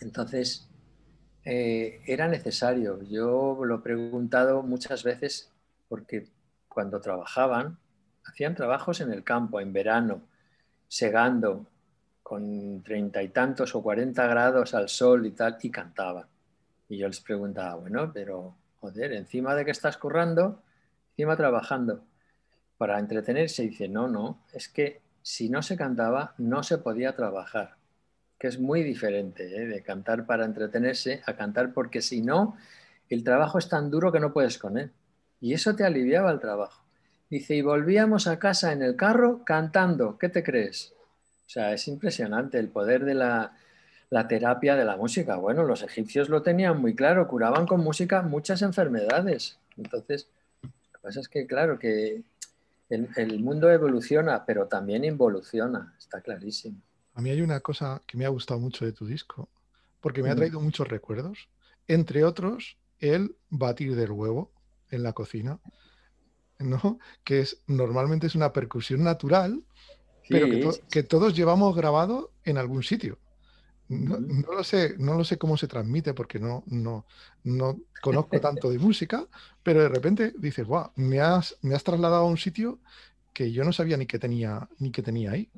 Entonces, 0.00 0.68
eh, 1.44 2.00
era 2.06 2.28
necesario. 2.28 3.02
Yo 3.02 3.64
lo 3.64 3.76
he 3.76 3.80
preguntado 3.80 4.62
muchas 4.62 5.02
veces 5.02 5.50
porque 5.88 6.28
cuando 6.70 7.00
trabajaban, 7.00 7.78
hacían 8.24 8.54
trabajos 8.54 9.00
en 9.00 9.12
el 9.12 9.24
campo, 9.24 9.60
en 9.60 9.72
verano, 9.72 10.22
segando 10.88 11.66
con 12.22 12.82
treinta 12.84 13.22
y 13.22 13.28
tantos 13.28 13.74
o 13.74 13.82
cuarenta 13.82 14.26
grados 14.28 14.72
al 14.74 14.88
sol 14.88 15.26
y 15.26 15.32
tal, 15.32 15.58
y 15.60 15.70
cantaban. 15.70 16.26
Y 16.88 16.96
yo 16.96 17.08
les 17.08 17.20
preguntaba, 17.20 17.74
bueno, 17.74 18.10
pero 18.14 18.54
joder, 18.80 19.12
encima 19.12 19.54
de 19.54 19.64
que 19.64 19.72
estás 19.72 19.96
currando, 19.96 20.62
encima 21.10 21.36
trabajando 21.36 22.04
para 22.78 23.00
entretenerse, 23.00 23.64
y 23.64 23.68
dice, 23.70 23.88
no, 23.88 24.06
no, 24.06 24.44
es 24.52 24.68
que 24.68 25.02
si 25.22 25.50
no 25.50 25.62
se 25.62 25.76
cantaba, 25.76 26.34
no 26.38 26.62
se 26.62 26.78
podía 26.78 27.16
trabajar, 27.16 27.76
que 28.38 28.46
es 28.46 28.60
muy 28.60 28.84
diferente 28.84 29.44
¿eh? 29.56 29.66
de 29.66 29.82
cantar 29.82 30.24
para 30.24 30.44
entretenerse 30.44 31.20
a 31.26 31.34
cantar 31.34 31.74
porque 31.74 32.00
si 32.00 32.22
no, 32.22 32.56
el 33.08 33.24
trabajo 33.24 33.58
es 33.58 33.68
tan 33.68 33.90
duro 33.90 34.12
que 34.12 34.20
no 34.20 34.32
puedes 34.32 34.56
con 34.56 34.78
él. 34.78 34.92
Y 35.40 35.54
eso 35.54 35.74
te 35.74 35.84
aliviaba 35.84 36.30
el 36.30 36.40
trabajo. 36.40 36.82
Dice, 37.30 37.54
y 37.54 37.62
volvíamos 37.62 38.26
a 38.26 38.38
casa 38.38 38.72
en 38.72 38.82
el 38.82 38.96
carro 38.96 39.44
cantando, 39.44 40.18
¿qué 40.18 40.28
te 40.28 40.42
crees? 40.42 40.92
O 41.46 41.50
sea, 41.50 41.72
es 41.72 41.88
impresionante 41.88 42.58
el 42.58 42.68
poder 42.68 43.04
de 43.04 43.14
la, 43.14 43.56
la 44.10 44.28
terapia 44.28 44.76
de 44.76 44.84
la 44.84 44.96
música. 44.96 45.36
Bueno, 45.36 45.64
los 45.64 45.82
egipcios 45.82 46.28
lo 46.28 46.42
tenían 46.42 46.80
muy 46.80 46.94
claro, 46.94 47.28
curaban 47.28 47.66
con 47.66 47.80
música 47.80 48.22
muchas 48.22 48.62
enfermedades. 48.62 49.58
Entonces, 49.76 50.28
lo 50.92 50.98
que 50.98 51.02
pasa 51.02 51.20
es 51.20 51.28
que, 51.28 51.46
claro, 51.46 51.78
que 51.78 52.22
el, 52.90 53.08
el 53.16 53.40
mundo 53.40 53.70
evoluciona, 53.70 54.44
pero 54.46 54.66
también 54.68 55.04
involuciona, 55.04 55.94
está 55.98 56.20
clarísimo. 56.20 56.78
A 57.14 57.20
mí 57.22 57.30
hay 57.30 57.40
una 57.42 57.60
cosa 57.60 58.02
que 58.06 58.16
me 58.16 58.24
ha 58.24 58.28
gustado 58.30 58.58
mucho 58.60 58.84
de 58.84 58.92
tu 58.92 59.06
disco, 59.06 59.48
porque 60.00 60.22
me 60.22 60.30
ha 60.30 60.34
Mm. 60.34 60.36
traído 60.36 60.60
muchos 60.60 60.88
recuerdos, 60.88 61.48
entre 61.86 62.24
otros 62.24 62.78
el 62.98 63.36
batir 63.48 63.94
del 63.96 64.10
huevo 64.12 64.52
en 64.90 65.02
la 65.02 65.12
cocina, 65.12 65.58
¿no? 66.58 66.98
Que 67.24 67.40
es 67.40 67.62
normalmente 67.66 68.26
es 68.26 68.34
una 68.34 68.52
percusión 68.52 69.02
natural, 69.02 69.62
pero 70.28 70.48
que, 70.48 70.58
to- 70.58 71.08
todos 71.08 71.34
llevamos 71.34 71.74
grabado 71.76 72.32
en 72.44 72.58
algún 72.58 72.82
sitio. 72.82 73.18
No, 73.88 74.18
lo 74.20 74.62
sé, 74.62 74.94
no 74.98 75.14
lo 75.14 75.24
sé 75.24 75.36
cómo 75.36 75.56
se 75.56 75.66
transmite 75.66 76.14
porque 76.14 76.38
no, 76.38 76.62
no, 76.66 77.06
no 77.42 77.80
conozco 78.00 78.38
tanto 78.38 78.70
de 78.70 78.78
música, 78.78 79.26
pero 79.64 79.82
de 79.82 79.88
repente 79.88 80.32
dices, 80.38 80.64
guau, 80.66 80.92
me 80.96 81.20
has, 81.20 81.56
me 81.62 81.74
has 81.74 81.82
trasladado 81.82 82.22
a 82.22 82.26
un 82.26 82.36
sitio 82.38 82.78
que 83.32 83.50
yo 83.50 83.64
no 83.64 83.72
sabía 83.72 83.96
ni 83.96 84.06
que 84.06 84.18
tenía, 84.20 84.68
ni 84.78 84.92
que 84.92 85.02
tenía 85.02 85.32
ahí. 85.32 85.50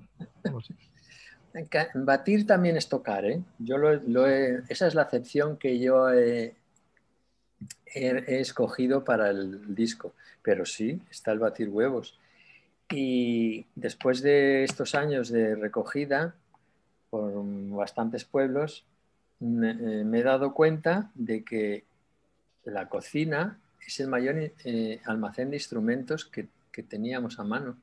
Batir 1.95 2.47
también 2.47 2.77
es 2.79 2.89
tocar, 2.89 3.27
¿eh? 3.27 3.43
Yo 3.59 3.77
lo, 3.77 3.95
lo 3.95 4.27
he- 4.27 4.63
esa 4.69 4.87
es 4.87 4.95
la 4.95 5.03
acepción 5.03 5.59
que 5.59 5.79
yo 5.79 6.11
he, 6.11 6.55
he- 7.87 8.41
escogido 8.41 9.05
para 9.05 9.31
el 9.31 9.75
disco. 9.75 10.13
Pero 10.43 10.65
sí, 10.67 11.01
está 11.11 11.33
el 11.33 11.39
batir 11.39 11.69
huevos. 11.69 12.19
Y 12.91 13.65
después 13.75 14.23
de 14.23 14.65
estos 14.65 14.95
años 14.95 15.29
de 15.31 15.55
recogida 15.55 16.35
por 17.11 17.33
bastantes 17.71 18.25
pueblos, 18.25 18.85
me, 19.41 19.71
eh, 19.71 20.05
he 20.13 20.23
dado 20.23 20.53
cuenta 20.55 21.11
de 21.15 21.43
que 21.43 21.85
la 22.65 22.89
cocina 22.89 23.59
es 23.87 23.99
el 24.01 24.09
mayor 24.09 24.37
eh, 24.65 25.01
almacén 25.05 25.51
de 25.51 25.57
instrumentos 25.57 26.25
que, 26.25 26.49
que 26.71 26.83
teníamos 26.83 27.39
a 27.39 27.45
mano. 27.45 27.77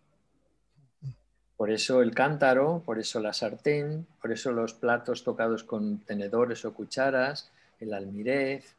Por 1.58 1.72
eso 1.72 2.02
el 2.02 2.16
cántaro, 2.16 2.82
por 2.86 3.00
eso 3.00 3.20
la 3.20 3.34
sartén, 3.34 4.08
por 4.22 4.32
eso 4.32 4.54
los 4.54 4.74
platos 4.74 5.24
tocados 5.26 5.64
con 5.66 6.00
tenedores 6.00 6.64
o 6.64 6.74
cucharas, 6.74 7.52
el 7.82 7.94
almirez, 7.94 8.76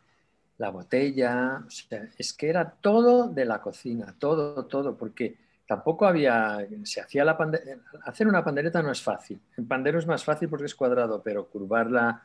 la 0.61 0.71
botella. 0.71 1.65
O 1.67 1.71
sea, 1.71 2.07
es 2.17 2.33
que 2.35 2.51
era 2.51 2.71
todo 2.71 3.29
de 3.29 3.45
la 3.47 3.61
cocina, 3.61 4.15
todo, 4.19 4.67
todo, 4.67 4.97
porque 4.97 5.37
tampoco 5.67 6.07
había. 6.07 6.67
Se 6.85 7.01
hacía 7.01 7.25
la 7.25 7.37
Hacer 8.05 8.29
una 8.29 8.45
pandereta 8.45 8.83
no 8.83 8.93
es 8.93 9.03
fácil. 9.03 9.41
En 9.57 9.67
pandero 9.67 9.99
es 9.99 10.07
más 10.07 10.23
fácil 10.23 10.49
porque 10.49 10.67
es 10.67 10.75
cuadrado, 10.75 11.23
pero 11.23 11.49
curvar 11.49 11.91
la, 11.91 12.23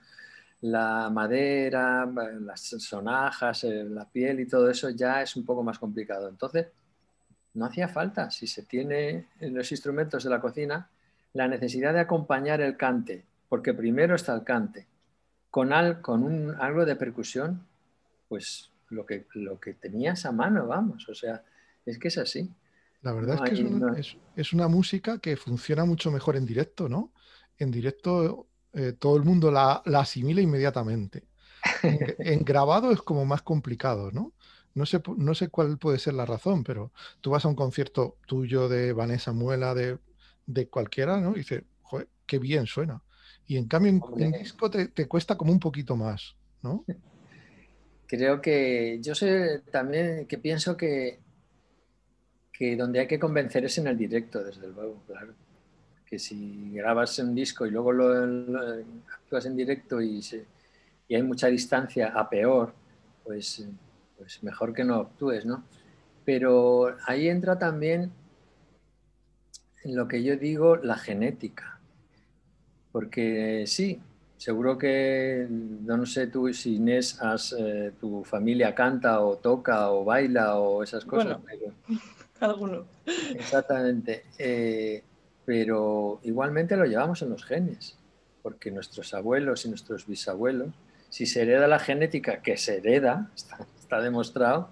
la 0.61 1.09
madera, 1.09 2.05
las 2.41 2.61
sonajas, 2.61 3.63
eh, 3.63 3.85
la 3.85 4.05
piel 4.05 4.41
y 4.41 4.47
todo 4.47 4.69
eso 4.69 4.89
ya 4.89 5.21
es 5.21 5.35
un 5.37 5.45
poco 5.45 5.63
más 5.63 5.79
complicado. 5.79 6.27
Entonces, 6.27 6.67
no 7.53 7.65
hacía 7.65 7.87
falta, 7.87 8.29
si 8.31 8.47
se 8.47 8.63
tiene 8.63 9.27
en 9.39 9.55
los 9.55 9.71
instrumentos 9.71 10.25
de 10.25 10.29
la 10.29 10.41
cocina, 10.41 10.89
la 11.31 11.47
necesidad 11.47 11.93
de 11.93 12.01
acompañar 12.01 12.59
el 12.59 12.75
cante, 12.75 13.23
porque 13.47 13.73
primero 13.73 14.15
está 14.15 14.33
el 14.33 14.43
cante, 14.43 14.87
con, 15.49 15.71
al, 15.71 16.01
con 16.01 16.23
un, 16.23 16.53
algo 16.59 16.83
de 16.83 16.97
percusión, 16.97 17.65
pues 18.35 18.71
lo 18.89 19.05
que, 19.05 19.25
lo 19.33 19.59
que 19.59 19.73
tenías 19.73 20.25
a 20.25 20.31
mano, 20.31 20.67
vamos, 20.67 21.07
o 21.09 21.15
sea, 21.15 21.43
es 21.85 21.97
que 21.97 22.09
es 22.09 22.17
así. 22.17 22.49
La 23.01 23.13
verdad 23.13 23.35
No 23.35 23.45
es 23.45 23.49
que 23.49 23.53
es 23.53 23.59
una, 23.61 23.79
no- 23.87 23.95
es- 23.95 24.17
es 24.35 24.53
una 24.53 24.67
música 24.67 25.19
que 25.19 25.37
funciona 25.37 25.85
mucho 25.85 26.11
mejor 26.11 26.35
en 26.35 26.45
directo, 26.45 26.89
¿no? 26.89 27.13
En 27.57 27.71
directo 27.71 28.47
eh, 28.73 28.93
todo 28.93 29.15
el 29.15 29.23
mundo 29.23 29.51
la, 29.51 29.81
la 29.85 30.01
asimila 30.01 30.41
inmediatamente. 30.41 31.23
En, 31.81 31.99
en 32.19 32.43
grabado 32.43 32.91
es 32.91 33.01
como 33.01 33.25
más 33.25 33.41
complicado, 33.43 34.11
¿no? 34.11 34.33
No 34.73 34.85
sé, 34.85 35.01
no 35.17 35.35
sé 35.35 35.49
cuál 35.49 35.77
puede 35.77 35.99
ser 35.99 36.15
la 36.15 36.25
razón, 36.25 36.63
pero 36.63 36.91
tú 37.21 37.31
vas 37.31 37.45
a 37.45 37.47
un 37.47 37.55
concierto 37.55 38.17
tuyo 38.27 38.67
de 38.67 38.91
Vanessa 38.93 39.31
Muela, 39.33 39.73
de, 39.73 39.99
de 40.45 40.67
cualquiera, 40.69 41.21
¿no? 41.21 41.31
Y 41.33 41.39
dices, 41.39 41.63
joder, 41.81 42.09
qué 42.25 42.39
bien 42.39 42.65
suena. 42.67 43.01
Y 43.47 43.57
en 43.57 43.67
cambio 43.67 43.91
en, 43.91 44.31
disco 44.33 44.69
te, 44.69 44.87
te 44.89 45.07
cuesta 45.07 45.37
como 45.37 45.51
un 45.53 45.59
poquito 45.59 45.95
más, 45.95 46.35
¿no? 46.61 46.85
Creo 48.07 48.41
que 48.41 48.99
yo 49.01 49.15
sé 49.15 49.61
también 49.71 50.27
que 50.27 50.37
pienso 50.37 50.77
que, 50.77 51.19
que 52.51 52.75
donde 52.75 52.99
hay 52.99 53.07
que 53.07 53.19
convencer 53.19 53.65
es 53.65 53.77
en 53.77 53.87
el 53.87 53.97
directo, 53.97 54.43
desde 54.43 54.67
luego, 54.67 55.01
claro. 55.07 55.33
Que 56.05 56.19
si 56.19 56.71
grabas 56.73 57.17
un 57.19 57.33
disco 57.33 57.65
y 57.65 57.71
luego 57.71 57.91
lo, 57.91 58.61
actúas 59.11 59.45
en 59.47 59.55
directo 59.55 60.01
y, 60.01 60.21
y 61.07 61.15
hay 61.15 61.23
mucha 61.23 61.47
distancia 61.47 62.09
a 62.09 62.29
peor, 62.29 62.73
pues, 63.23 63.67
pues 64.17 64.43
mejor 64.43 64.73
que 64.73 64.83
no 64.83 64.95
actúes, 64.95 65.45
¿no? 65.45 65.63
Pero 66.23 66.95
ahí 67.07 67.27
entra 67.27 67.57
también 67.57 68.11
en 69.83 69.95
lo 69.95 70.07
que 70.07 70.23
yo 70.23 70.35
digo 70.37 70.77
la 70.77 70.97
genética. 70.97 71.79
Porque 72.91 73.65
sí, 73.67 73.99
seguro 74.45 74.77
que, 74.77 75.47
no, 75.49 76.05
sé 76.05 76.27
tú 76.27 76.53
si 76.53 76.75
Inés, 76.75 77.19
has, 77.19 77.55
eh, 77.57 77.91
tu 77.99 78.23
familia 78.23 78.75
canta 78.75 79.19
o 79.21 79.37
toca 79.37 79.89
o 79.89 80.05
baila 80.05 80.59
o 80.59 80.83
esas 80.83 81.03
cosas. 81.03 81.41
Bueno. 81.41 81.73
pero- 81.87 81.99
Alguno. 82.51 82.85
Exactamente. 83.33 84.25
Eh, 84.37 85.03
pero 85.45 86.19
igualmente 86.23 86.77
lo 86.77 86.85
llevamos 86.85 87.23
en 87.23 87.29
los 87.31 87.43
genes, 87.43 87.97
porque 88.43 88.69
nuestros 88.69 89.15
abuelos 89.15 89.65
y 89.65 89.69
nuestros 89.69 90.05
bisabuelos, 90.05 90.69
si 91.09 91.25
se 91.25 91.41
hereda 91.41 91.65
la 91.67 91.79
genética, 91.79 92.43
que 92.43 92.55
se 92.55 92.77
hereda, 92.77 93.31
está, 93.35 93.57
está 93.79 93.99
demostrado, 93.99 94.69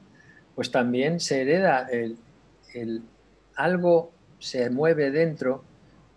pues 0.53 0.69
también 0.69 1.19
se 1.19 1.41
hereda 1.41 1.88
el, 1.91 2.17
el- 2.75 3.01
algo 3.55 4.12
se 4.38 4.69
mueve 4.69 5.09
dentro 5.09 5.63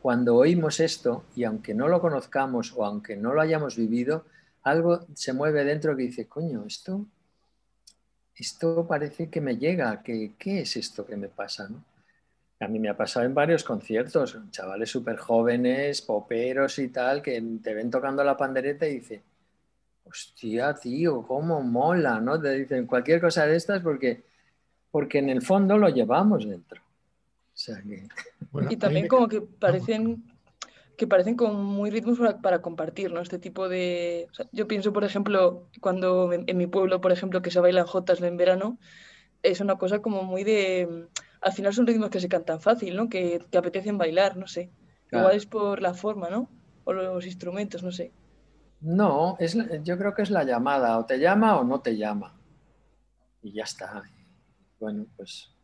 cuando 0.06 0.36
oímos 0.36 0.78
esto 0.78 1.24
y 1.34 1.42
aunque 1.42 1.74
no 1.74 1.88
lo 1.88 2.00
conozcamos 2.00 2.72
o 2.76 2.84
aunque 2.84 3.16
no 3.16 3.34
lo 3.34 3.40
hayamos 3.40 3.74
vivido, 3.76 4.24
algo 4.62 5.04
se 5.14 5.32
mueve 5.32 5.64
dentro 5.64 5.96
que 5.96 6.04
dice, 6.04 6.28
coño, 6.28 6.62
esto, 6.64 7.06
esto 8.32 8.86
parece 8.86 9.28
que 9.28 9.40
me 9.40 9.56
llega, 9.56 10.04
que, 10.04 10.34
¿qué 10.38 10.60
es 10.60 10.76
esto 10.76 11.04
que 11.04 11.16
me 11.16 11.26
pasa? 11.26 11.68
¿no? 11.68 11.82
A 12.60 12.68
mí 12.68 12.78
me 12.78 12.88
ha 12.88 12.96
pasado 12.96 13.26
en 13.26 13.34
varios 13.34 13.64
conciertos, 13.64 14.38
chavales 14.52 14.90
súper 14.90 15.16
jóvenes, 15.16 16.02
poperos 16.02 16.78
y 16.78 16.86
tal, 16.90 17.20
que 17.20 17.42
te 17.60 17.74
ven 17.74 17.90
tocando 17.90 18.22
la 18.22 18.36
pandereta 18.36 18.86
y 18.86 19.00
dicen, 19.00 19.22
hostia, 20.04 20.72
tío, 20.74 21.26
cómo 21.26 21.62
mola, 21.62 22.20
¿no? 22.20 22.40
Te 22.40 22.52
dicen 22.52 22.86
cualquier 22.86 23.20
cosa 23.20 23.44
de 23.44 23.56
estas 23.56 23.82
porque, 23.82 24.22
porque 24.88 25.18
en 25.18 25.30
el 25.30 25.42
fondo 25.42 25.76
lo 25.76 25.88
llevamos 25.88 26.48
dentro. 26.48 26.85
O 27.56 27.58
sea 27.58 27.82
que, 27.82 28.06
Bueno, 28.52 28.70
a 28.70 28.72
Y 28.72 28.76
también 28.76 29.04
me- 29.04 29.08
como 29.08 29.28
que 29.28 29.40
parecen 29.42 30.24
que 30.98 31.06
parecen 31.08 31.36
como 31.36 31.54
muy 31.62 31.90
ritmos 31.90 32.18
para, 32.18 32.40
para 32.40 32.62
compartir, 32.62 33.12
¿no? 33.12 33.20
Este 33.20 33.38
tipo 33.38 33.68
de... 33.68 34.28
o 34.30 34.34
sea, 34.34 34.46
yo 34.52 34.68
pienso, 34.68 34.92
por 34.92 35.04
ejemplo, 35.04 35.68
cuando 35.80 36.32
en, 36.32 36.44
en 36.48 36.56
mi 36.58 36.66
pueblo, 36.68 37.00
por 37.02 37.12
ejemplo, 37.12 37.42
que 37.42 37.50
se 37.50 37.60
bailan 37.60 37.86
jotas 37.86 38.20
en 38.22 38.36
verano, 38.38 38.78
es 39.42 39.60
una 39.60 39.76
cosa 39.78 40.00
como 40.00 40.24
muy 40.24 40.44
de... 40.44 41.08
Al 41.42 41.52
final 41.54 41.74
son 41.74 41.86
ritmos 41.86 42.10
que 42.10 42.20
se 42.20 42.28
cantan 42.28 42.60
fácil, 42.60 42.96
¿no? 42.96 43.08
Que, 43.10 43.40
que 43.50 43.58
apetecen 43.58 43.98
bailar, 43.98 44.36
no 44.36 44.46
sé. 44.48 44.72
Claro. 45.08 45.28
Igual 45.28 45.36
es 45.36 45.46
por 45.46 45.82
la 45.82 45.94
forma, 45.94 46.30
¿no? 46.30 46.50
O 46.84 46.92
los 46.94 47.26
instrumentos, 47.26 47.82
no 47.82 47.92
sé. 47.92 48.14
no, 48.80 49.36
es, 49.38 49.54
yo 49.82 49.98
creo 49.98 50.14
que 50.14 50.22
es 50.22 50.30
la 50.30 50.44
llamada, 50.44 50.98
o 50.98 51.04
te 51.06 51.18
llama 51.18 51.58
o 51.58 51.64
no 51.64 51.80
te 51.82 51.96
llama. 51.96 52.40
Y 53.42 53.52
ya 53.54 53.64
está. 53.64 54.02
Bueno, 54.78 55.06
pues 55.16 55.55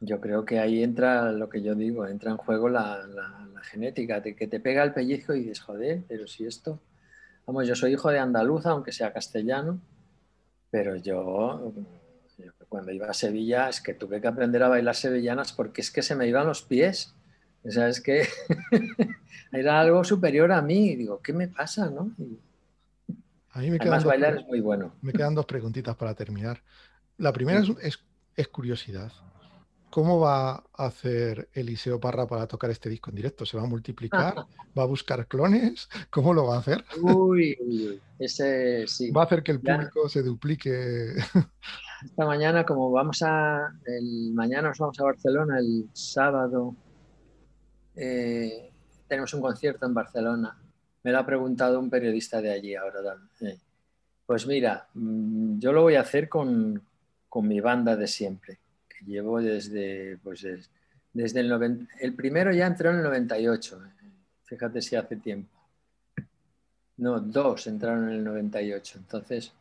yo 0.00 0.20
creo 0.20 0.44
que 0.44 0.58
ahí 0.58 0.82
entra 0.82 1.32
lo 1.32 1.48
que 1.48 1.62
yo 1.62 1.74
digo, 1.74 2.06
entra 2.06 2.30
en 2.30 2.36
juego 2.38 2.68
la, 2.68 3.06
la- 3.06 3.46
la 3.52 3.60
genética, 3.62 4.20
de 4.20 4.34
que 4.34 4.46
te 4.48 4.60
pega 4.60 4.82
el 4.82 4.92
pellizco 4.94 5.34
y 5.34 5.40
dices, 5.40 5.60
joder, 5.60 6.02
pero 6.08 6.26
si 6.26 6.46
esto... 6.46 6.80
Vamos, 7.46 7.66
yo 7.66 7.74
soy 7.74 7.92
hijo 7.94 8.10
de 8.10 8.18
andaluza, 8.18 8.70
aunque 8.70 8.92
sea 8.92 9.12
castellano, 9.12 9.80
pero 10.70 10.94
yo, 10.96 11.72
yo 12.38 12.52
cuando 12.68 12.92
iba 12.92 13.08
a 13.08 13.14
Sevilla 13.14 13.68
es 13.68 13.80
que 13.80 13.94
tuve 13.94 14.20
que 14.20 14.28
aprender 14.28 14.62
a 14.62 14.68
bailar 14.68 14.94
sevillanas 14.94 15.52
porque 15.52 15.80
es 15.80 15.90
que 15.90 16.02
se 16.02 16.14
me 16.14 16.28
iban 16.28 16.46
los 16.46 16.62
pies. 16.62 17.12
O 17.64 17.70
sea, 17.70 17.88
es 17.88 18.00
que 18.00 18.26
era 19.52 19.80
algo 19.80 20.04
superior 20.04 20.52
a 20.52 20.62
mí. 20.62 20.90
Y 20.90 20.96
digo, 20.96 21.20
¿qué 21.20 21.32
me 21.32 21.48
pasa? 21.48 21.90
¿no? 21.90 22.12
Y 22.18 22.38
a 23.50 23.58
mí 23.60 23.70
me 23.70 23.78
además, 23.78 24.04
bailar 24.04 24.36
es 24.36 24.46
muy 24.46 24.60
bueno. 24.60 24.92
Me 25.02 25.12
quedan 25.12 25.34
dos 25.34 25.46
preguntitas 25.46 25.96
para 25.96 26.14
terminar. 26.14 26.62
La 27.18 27.32
primera 27.32 27.58
es, 27.60 27.70
es- 27.82 28.04
es 28.36 28.48
curiosidad. 28.48 29.12
¿Cómo 29.90 30.20
va 30.20 30.52
a 30.52 30.86
hacer 30.86 31.48
Eliseo 31.52 31.98
Parra 32.00 32.26
para 32.26 32.46
tocar 32.46 32.70
este 32.70 32.88
disco 32.88 33.10
en 33.10 33.16
directo? 33.16 33.44
¿Se 33.44 33.56
va 33.56 33.64
a 33.64 33.66
multiplicar? 33.66 34.34
¿Va 34.78 34.82
a 34.84 34.86
buscar 34.86 35.26
clones? 35.26 35.88
¿Cómo 36.10 36.32
lo 36.32 36.46
va 36.46 36.56
a 36.56 36.58
hacer? 36.60 36.84
Uy, 37.02 37.56
uy, 37.60 37.88
uy. 37.88 38.00
Ese 38.18 38.86
sí. 38.86 39.10
¿Va 39.10 39.22
a 39.22 39.24
hacer 39.24 39.42
que 39.42 39.52
el 39.52 39.60
Ya. 39.60 39.76
público 39.76 40.08
se 40.08 40.22
duplique? 40.22 41.14
Esta 42.04 42.24
mañana, 42.24 42.64
como 42.64 42.90
vamos 42.90 43.20
a. 43.22 43.72
El, 43.84 44.32
mañana 44.32 44.68
nos 44.68 44.78
vamos 44.78 44.98
a 45.00 45.04
Barcelona, 45.04 45.58
el 45.58 45.90
sábado. 45.92 46.74
eh, 47.96 48.70
tenemos 49.10 49.34
un 49.34 49.40
concierto 49.40 49.86
en 49.86 49.92
Barcelona 49.92 50.56
Me 51.02 51.10
lo 51.10 51.18
ha 51.18 51.26
preguntado 51.26 51.80
un 51.80 51.90
periodista 51.90 52.40
de 52.40 52.52
allí 52.52 52.74
ahora. 52.76 53.16
Eh, 53.40 53.58
pues 54.24 54.46
mira, 54.46 54.86
mm, 54.94 55.58
yo 55.58 55.72
lo 55.72 55.82
voy 55.82 55.96
a 55.96 56.02
hacer 56.02 56.28
con, 56.28 56.86
mi 57.42 57.60
banda 57.60 57.96
de 57.96 58.06
siempre, 58.06 58.60
llevo 59.06 59.40
desde, 59.40 60.18
pues 60.22 60.46
desde, 61.12 61.40
el 61.40 61.88
El 62.00 62.14
primero 62.14 62.52
ya 62.52 62.66
entró 62.66 62.90
en 62.90 62.96
el 62.96 63.02
98, 63.02 63.82
fíjate 64.44 64.82
si 64.82 64.96
hace 64.96 65.16
tiempo. 65.16 65.60
No, 67.00 67.18
dos 67.18 67.66
entraron 67.66 68.10
en 68.10 68.16
el 68.16 68.24
98. 68.24 68.98
Entonces, 68.98 69.54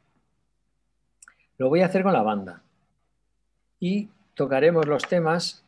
lo 1.58 1.70
voy 1.70 1.82
a 1.82 1.86
hacer 1.86 2.04
con 2.04 2.12
la 2.12 2.22
banda. 2.22 2.62
Y 3.80 4.10
tocaremos 4.34 4.88
los 4.88 5.08
temas. 5.08 5.64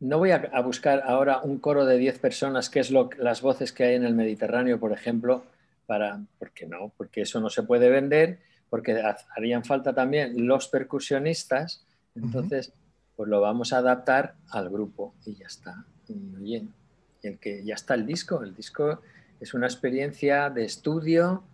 No 0.00 0.18
voy 0.18 0.30
a, 0.30 0.60
buscar 0.62 1.02
ahora 1.04 1.42
un 1.42 1.58
coro 1.58 1.84
de 1.84 1.98
10 1.98 2.18
personas, 2.18 2.70
que 2.70 2.80
es 2.80 2.90
lo, 2.90 3.10
las 3.18 3.42
voces 3.42 3.72
que 3.72 3.84
hay 3.84 3.94
en 3.94 4.04
el 4.04 4.14
Mediterráneo, 4.14 4.80
por 4.80 4.92
ejemplo, 4.92 5.44
para, 5.86 6.18
porque 6.38 6.66
no, 6.66 6.92
porque 6.96 7.20
eso 7.22 7.40
no 7.40 7.50
se 7.50 7.62
puede 7.62 7.88
vender, 7.88 8.40
porque 8.70 9.00
harían 9.36 9.64
falta 9.64 9.94
también 9.94 10.46
los 10.46 10.68
percusionistas. 10.68 11.84
Entonces, 12.14 12.72
pues 13.16 13.28
lo 13.28 13.40
vamos 13.40 13.72
a 13.72 13.78
adaptar 13.78 14.36
al 14.50 14.68
grupo 14.68 15.14
y 15.24 15.34
ya 15.36 15.46
está. 15.46 15.84
Y, 16.08 16.68
el 17.22 17.38
que 17.38 17.64
ya 17.64 17.74
está 17.74 17.94
el 17.94 18.04
disco. 18.04 18.42
El 18.42 18.54
disco 18.54 19.00
es 19.38 19.54
una 19.54 19.66
experiencia 19.66 20.50
de 20.50 20.64
estudio 20.64 21.44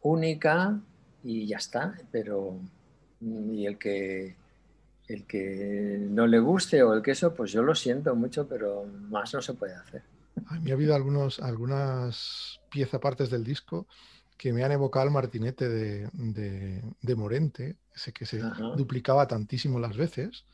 única 0.00 0.80
y 1.22 1.46
ya 1.46 1.58
está, 1.58 1.94
pero 2.10 2.58
y 3.20 3.66
el 3.66 3.76
que 3.76 4.34
el 5.08 5.26
que 5.26 5.98
no 6.08 6.26
le 6.26 6.38
guste 6.38 6.82
o 6.82 6.94
el 6.94 7.02
que 7.02 7.10
eso, 7.10 7.34
pues 7.34 7.50
yo 7.50 7.62
lo 7.62 7.74
siento 7.74 8.14
mucho, 8.14 8.46
pero 8.46 8.86
más 9.10 9.34
no 9.34 9.42
se 9.42 9.54
puede 9.54 9.74
hacer. 9.74 10.02
A 10.46 10.58
mí 10.60 10.70
ha 10.70 10.74
habido 10.74 10.94
algunos, 10.94 11.40
algunas 11.40 12.60
piezas 12.70 13.00
partes 13.00 13.28
del 13.28 13.42
disco 13.42 13.86
que 14.38 14.52
me 14.52 14.64
han 14.64 14.72
evocado 14.72 15.02
al 15.02 15.10
martinete 15.10 15.68
de, 15.68 16.08
de, 16.12 17.14
Morente, 17.16 17.76
ese 17.94 18.12
que 18.12 18.24
se 18.24 18.40
duplicaba 18.76 19.26
tantísimo 19.26 19.78
las 19.78 19.96
veces. 19.96 20.44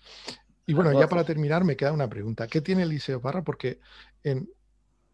Y 0.66 0.74
bueno, 0.74 0.98
ya 0.98 1.08
para 1.08 1.24
terminar 1.24 1.64
me 1.64 1.76
queda 1.76 1.92
una 1.92 2.08
pregunta. 2.08 2.48
¿Qué 2.48 2.60
tiene 2.60 2.82
Eliseo 2.82 3.20
Parra? 3.20 3.44
Porque 3.44 3.78
en, 4.24 4.50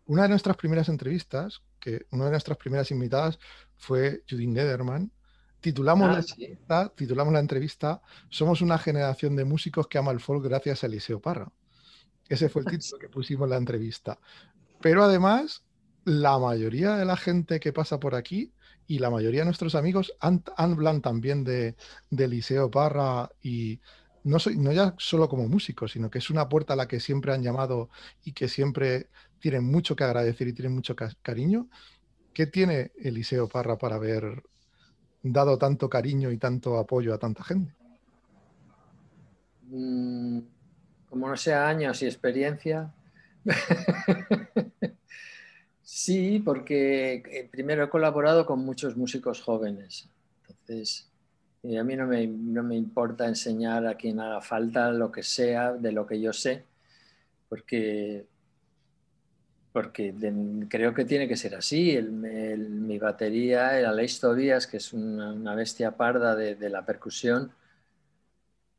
una 0.07 0.23
de 0.23 0.31
nuestras 0.31 0.57
primeras 0.57 0.89
entrevistas, 0.89 1.63
que 1.79 2.07
una 2.11 2.25
de 2.25 2.31
nuestras 2.33 2.57
primeras 2.57 2.91
invitadas 2.91 3.39
fue 3.77 4.25
Judith 4.29 4.49
Nederman, 4.49 5.13
titulamos, 5.61 6.09
ah, 6.09 6.23
la 6.69 6.89
titulamos 6.89 7.33
la 7.33 7.41
entrevista 7.41 8.03
Somos 8.31 8.63
una 8.63 8.79
generación 8.79 9.37
de 9.37 9.45
músicos 9.45 9.87
que 9.87 9.99
ama 9.99 10.11
el 10.11 10.21
folk 10.21 10.45
gracias 10.45 10.83
a 10.83 10.87
Eliseo 10.87 11.21
Parra. 11.21 11.53
Ese 12.29 12.49
fue 12.49 12.63
el 12.63 12.69
título 12.69 12.99
que 12.99 13.09
pusimos 13.09 13.45
en 13.45 13.51
la 13.51 13.57
entrevista. 13.57 14.19
Pero 14.81 15.05
además, 15.05 15.65
la 16.05 16.39
mayoría 16.39 16.97
de 16.97 17.05
la 17.05 17.17
gente 17.17 17.61
que 17.61 17.73
pasa 17.73 18.01
por 18.01 18.15
aquí 18.15 18.53
y 18.87 18.99
la 18.99 19.11
mayoría 19.11 19.43
de 19.43 19.47
nuestros 19.47 19.75
amigos 19.75 20.15
hablan 20.57 21.03
también 21.03 21.45
de, 21.45 21.77
de 22.11 22.25
Eliseo 22.25 22.71
Parra 22.71 23.31
y 23.43 23.81
no, 24.25 24.39
ya 24.73 24.95
solo 24.99 25.29
como 25.29 25.49
músico, 25.49 25.89
sino 25.89 26.11
que 26.11 26.19
es 26.19 26.31
una 26.31 26.49
puerta 26.49 26.75
a 26.75 26.77
la 26.77 26.87
que 26.87 27.01
siempre 27.01 27.33
han 27.33 27.43
llamado 27.43 27.91
y 28.25 28.33
que 28.33 28.49
siempre 28.49 29.09
tienen 29.41 29.65
mucho 29.65 29.97
que 29.97 30.05
agradecer 30.05 30.49
y 30.49 30.53
tienen 30.53 30.75
mucho 30.75 30.95
cariño. 31.23 31.69
¿Qué 32.33 32.47
tiene 32.47 32.93
Eliseo 32.97 33.49
Parra 33.49 33.77
para 33.77 33.97
haber 33.97 34.43
dado 35.23 35.59
tanto 35.59 35.89
cariño 35.89 36.31
y 36.31 36.39
tanto 36.39 36.79
apoyo 36.79 37.13
a 37.15 37.19
tanta 37.19 37.43
gente? 37.43 37.75
Mm, 39.69 40.41
como 41.09 41.29
no 41.29 41.37
sea 41.37 41.69
años 41.69 42.01
y 42.03 42.07
experiencia. 42.07 42.93
sí, 45.83 46.41
porque 46.45 47.15
eh, 47.15 47.49
primero 47.51 47.85
he 47.85 47.89
colaborado 47.89 48.47
con 48.47 48.65
muchos 48.65 48.97
músicos 48.97 49.41
jóvenes. 49.41 50.09
Entonces, 50.49 51.12
y 51.63 51.77
a 51.77 51.85
mí 51.85 51.95
no 51.97 52.07
me, 52.07 52.27
no 52.27 52.63
me, 52.63 52.77
importa 52.77 53.27
enseñar 53.27 53.87
a 53.87 53.95
quien 53.97 54.19
haga 54.21 54.41
falta 54.41 54.91
lo 54.91 55.13
que 55.13 55.23
sea 55.23 55.73
de 55.73 55.93
lo 55.93 56.07
que 56.07 56.21
yo 56.21 56.33
sé, 56.33 56.65
porque, 57.49 58.27
porque 59.73 60.15
creo 60.69 60.93
que 60.93 61.05
tiene 61.05 61.29
que 61.29 61.37
ser 61.37 61.55
así. 61.55 61.99
mi 62.03 62.99
batería, 62.99 63.79
el 63.79 63.87
Aleix 63.87 64.19
Tobias, 64.21 64.67
que 64.67 64.79
es 64.79 64.93
una, 64.93 65.55
bestia 65.55 65.97
parda 65.97 66.35
de, 66.35 66.69
la 66.69 66.85
percusión, 66.85 67.53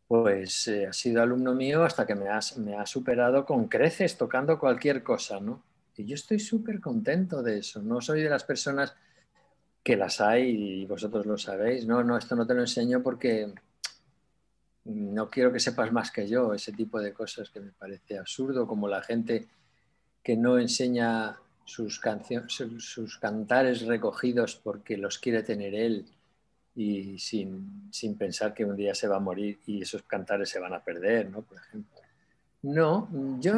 pues 0.07 0.67
eh, 0.67 0.87
ha 0.87 0.93
sido 0.93 1.21
alumno 1.21 1.53
mío 1.55 1.83
hasta 1.83 2.05
que 2.05 2.15
me, 2.15 2.25
me 2.57 2.75
ha 2.75 2.85
superado 2.85 3.45
con 3.45 3.67
creces 3.67 4.17
tocando 4.17 4.59
cualquier 4.59 5.01
cosa, 5.03 5.39
¿no? 5.39 5.63
Y 5.95 6.05
yo 6.05 6.15
estoy 6.15 6.39
súper 6.39 6.81
contento 6.81 7.41
de 7.41 7.59
eso. 7.59 7.81
No 7.81 8.01
soy 8.01 8.23
de 8.23 8.29
las 8.29 8.43
personas 8.43 8.95
que 9.83 9.97
las 9.97 10.21
hay 10.21 10.81
y 10.81 10.85
vosotros 10.85 11.25
lo 11.25 11.37
sabéis. 11.37 11.85
No, 11.85 12.03
no, 12.03 12.17
esto 12.17 12.35
no 12.35 12.47
te 12.47 12.53
lo 12.53 12.61
enseño 12.61 13.03
porque 13.03 13.53
no 14.85 15.29
quiero 15.29 15.51
que 15.51 15.59
sepas 15.59 15.91
más 15.91 16.11
que 16.11 16.27
yo, 16.27 16.53
ese 16.53 16.71
tipo 16.71 16.99
de 16.99 17.13
cosas 17.13 17.49
que 17.49 17.59
me 17.59 17.71
parece 17.71 18.17
absurdo, 18.17 18.67
como 18.67 18.87
la 18.87 19.01
gente 19.01 19.47
que 20.21 20.37
no 20.37 20.57
enseña 20.57 21.37
sus 21.65 21.99
canciones, 21.99 22.53
sus 22.79 23.17
cantares 23.17 23.85
recogidos 23.85 24.55
porque 24.55 24.97
los 24.97 25.19
quiere 25.19 25.43
tener 25.43 25.75
él 25.75 26.05
y 26.75 27.19
sin, 27.19 27.89
sin, 27.91 28.17
pensar 28.17 28.53
que 28.53 28.65
un 28.65 28.75
día 28.75 28.95
se 28.95 29.07
va 29.07 29.17
a 29.17 29.19
morir 29.19 29.59
y 29.67 29.81
esos 29.81 30.03
cantares 30.03 30.49
se 30.49 30.59
van 30.59 30.73
a 30.73 30.83
perder, 30.83 31.29
¿no? 31.29 31.41
Por 31.41 31.57
ejemplo. 31.57 32.01
No, 32.63 33.09
yo 33.39 33.53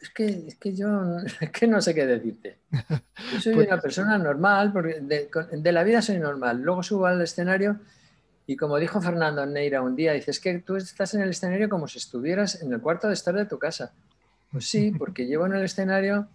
es 0.00 0.10
que, 0.10 0.26
es 0.26 0.56
que 0.56 0.74
yo 0.74 0.88
que 1.52 1.66
no 1.66 1.80
sé 1.80 1.94
qué 1.94 2.06
decirte. 2.06 2.58
Yo 2.70 3.40
soy 3.40 3.54
pues 3.54 3.68
una 3.68 3.80
persona 3.80 4.18
normal, 4.18 4.72
porque 4.72 5.00
de, 5.00 5.72
la 5.72 5.82
vida 5.82 6.02
soy 6.02 6.18
normal. 6.18 6.60
Luego 6.60 6.82
subo 6.82 7.06
al 7.06 7.20
escenario 7.22 7.80
y 8.46 8.56
como 8.56 8.78
dijo 8.78 9.00
Fernando 9.00 9.44
Neira 9.44 9.82
un 9.82 9.96
día, 9.96 10.12
dices 10.12 10.38
que 10.38 10.58
tú 10.60 10.76
estás 10.76 11.14
en 11.14 11.22
el 11.22 11.30
escenario 11.30 11.68
como 11.68 11.88
si 11.88 11.98
estuvieras 11.98 12.62
en 12.62 12.72
el 12.72 12.80
cuarto 12.80 13.08
de 13.08 13.14
estar 13.14 13.34
de 13.34 13.46
tu 13.46 13.58
casa. 13.58 13.92
Pues 14.52 14.68
sí, 14.68 14.90
porque 14.98 15.26
llevo 15.26 15.46
en 15.46 15.54
el 15.54 15.64
escenario, 15.64 16.28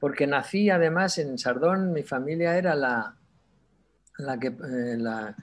porque 0.00 0.26
nací 0.26 0.70
además 0.70 1.18
en 1.18 1.38
Sardón, 1.38 1.92
mi 1.92 2.02
familia 2.02 2.56
era 2.56 2.74
la, 2.74 3.16
la 4.18 4.38
que... 4.38 4.48
Eh, 4.48 4.96
la, 4.98 5.36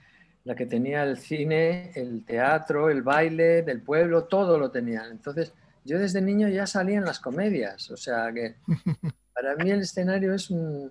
la 0.44 0.54
que 0.54 0.66
tenía 0.66 1.02
el 1.04 1.16
cine, 1.16 1.90
el 1.94 2.22
teatro, 2.24 2.90
el 2.90 3.00
baile 3.00 3.62
del 3.62 3.80
pueblo, 3.80 4.24
todo 4.24 4.58
lo 4.58 4.70
tenían. 4.70 5.10
Entonces, 5.10 5.54
yo 5.84 5.98
desde 5.98 6.20
niño 6.20 6.48
ya 6.48 6.66
salía 6.66 6.98
en 6.98 7.04
las 7.04 7.20
comedias, 7.20 7.90
o 7.90 7.96
sea 7.96 8.32
que 8.32 8.56
para 9.34 9.54
mí 9.56 9.70
el 9.70 9.80
escenario 9.80 10.34
es 10.34 10.50
un, 10.50 10.90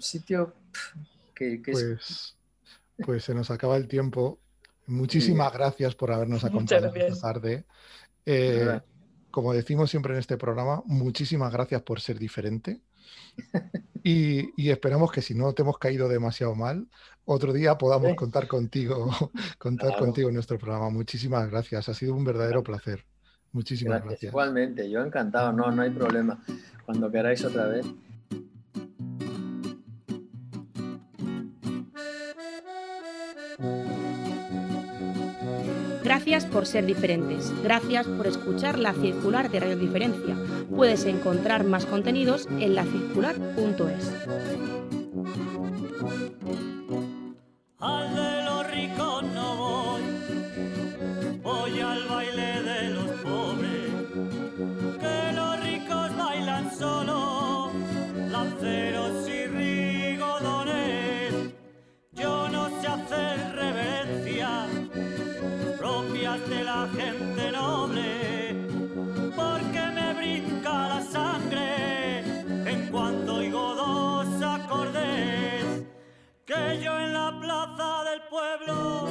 sitio 0.00 0.54
que, 1.34 1.62
pues, 1.64 2.36
pues 2.98 3.24
se 3.24 3.34
nos 3.34 3.50
acaba 3.50 3.76
el 3.76 3.86
tiempo. 3.86 4.40
Muchísimas 4.86 5.52
gracias 5.52 5.94
por 5.94 6.12
habernos 6.12 6.44
acompañado 6.44 6.94
esta 6.94 7.32
tarde. 7.32 7.64
Eh, 8.26 8.80
como 9.30 9.52
decimos 9.52 9.90
siempre 9.90 10.12
en 10.14 10.20
este 10.20 10.36
programa, 10.36 10.82
muchísimas 10.86 11.52
gracias 11.52 11.82
por 11.82 12.00
ser 12.00 12.18
diferente. 12.18 12.80
Y, 14.06 14.68
esperamos 14.68 15.10
que 15.10 15.22
si 15.22 15.34
no 15.34 15.54
te 15.54 15.62
hemos 15.62 15.78
caído 15.78 16.10
demasiado 16.10 16.54
mal, 16.54 16.88
otro 17.24 17.54
día 17.54 17.78
podamos 17.78 18.14
contar 18.16 18.46
contigo, 18.46 19.10
contar 19.58 19.96
contigo 19.98 20.28
en 20.28 20.34
nuestro 20.34 20.58
programa. 20.58 20.90
Muchísimas 20.90 21.50
gracias, 21.50 21.88
ha 21.88 21.94
sido 21.94 22.14
un 22.14 22.22
verdadero 22.22 22.62
placer. 22.62 23.06
Muchísimas 23.54 24.02
gracias. 24.04 24.32
Igualmente, 24.32 24.90
yo 24.90 25.00
encantado, 25.00 25.52
no, 25.52 25.70
no 25.70 25.82
hay 25.82 25.90
problema. 25.90 26.38
Cuando 26.84 27.10
queráis 27.10 27.42
otra 27.44 27.68
vez. 27.68 27.86
Gracias 36.02 36.46
por 36.46 36.66
ser 36.66 36.84
diferentes. 36.84 37.52
Gracias 37.62 38.08
por 38.08 38.26
escuchar 38.26 38.78
la 38.78 38.92
circular 38.92 39.50
de 39.50 39.60
Radio 39.60 39.78
Diferencia. 39.78 40.36
Puedes 40.74 41.04
encontrar 41.06 41.64
más 41.64 41.86
contenidos 41.86 42.48
en 42.58 42.74
lacircular.es. 42.74 44.12
pueblo. 78.34 79.03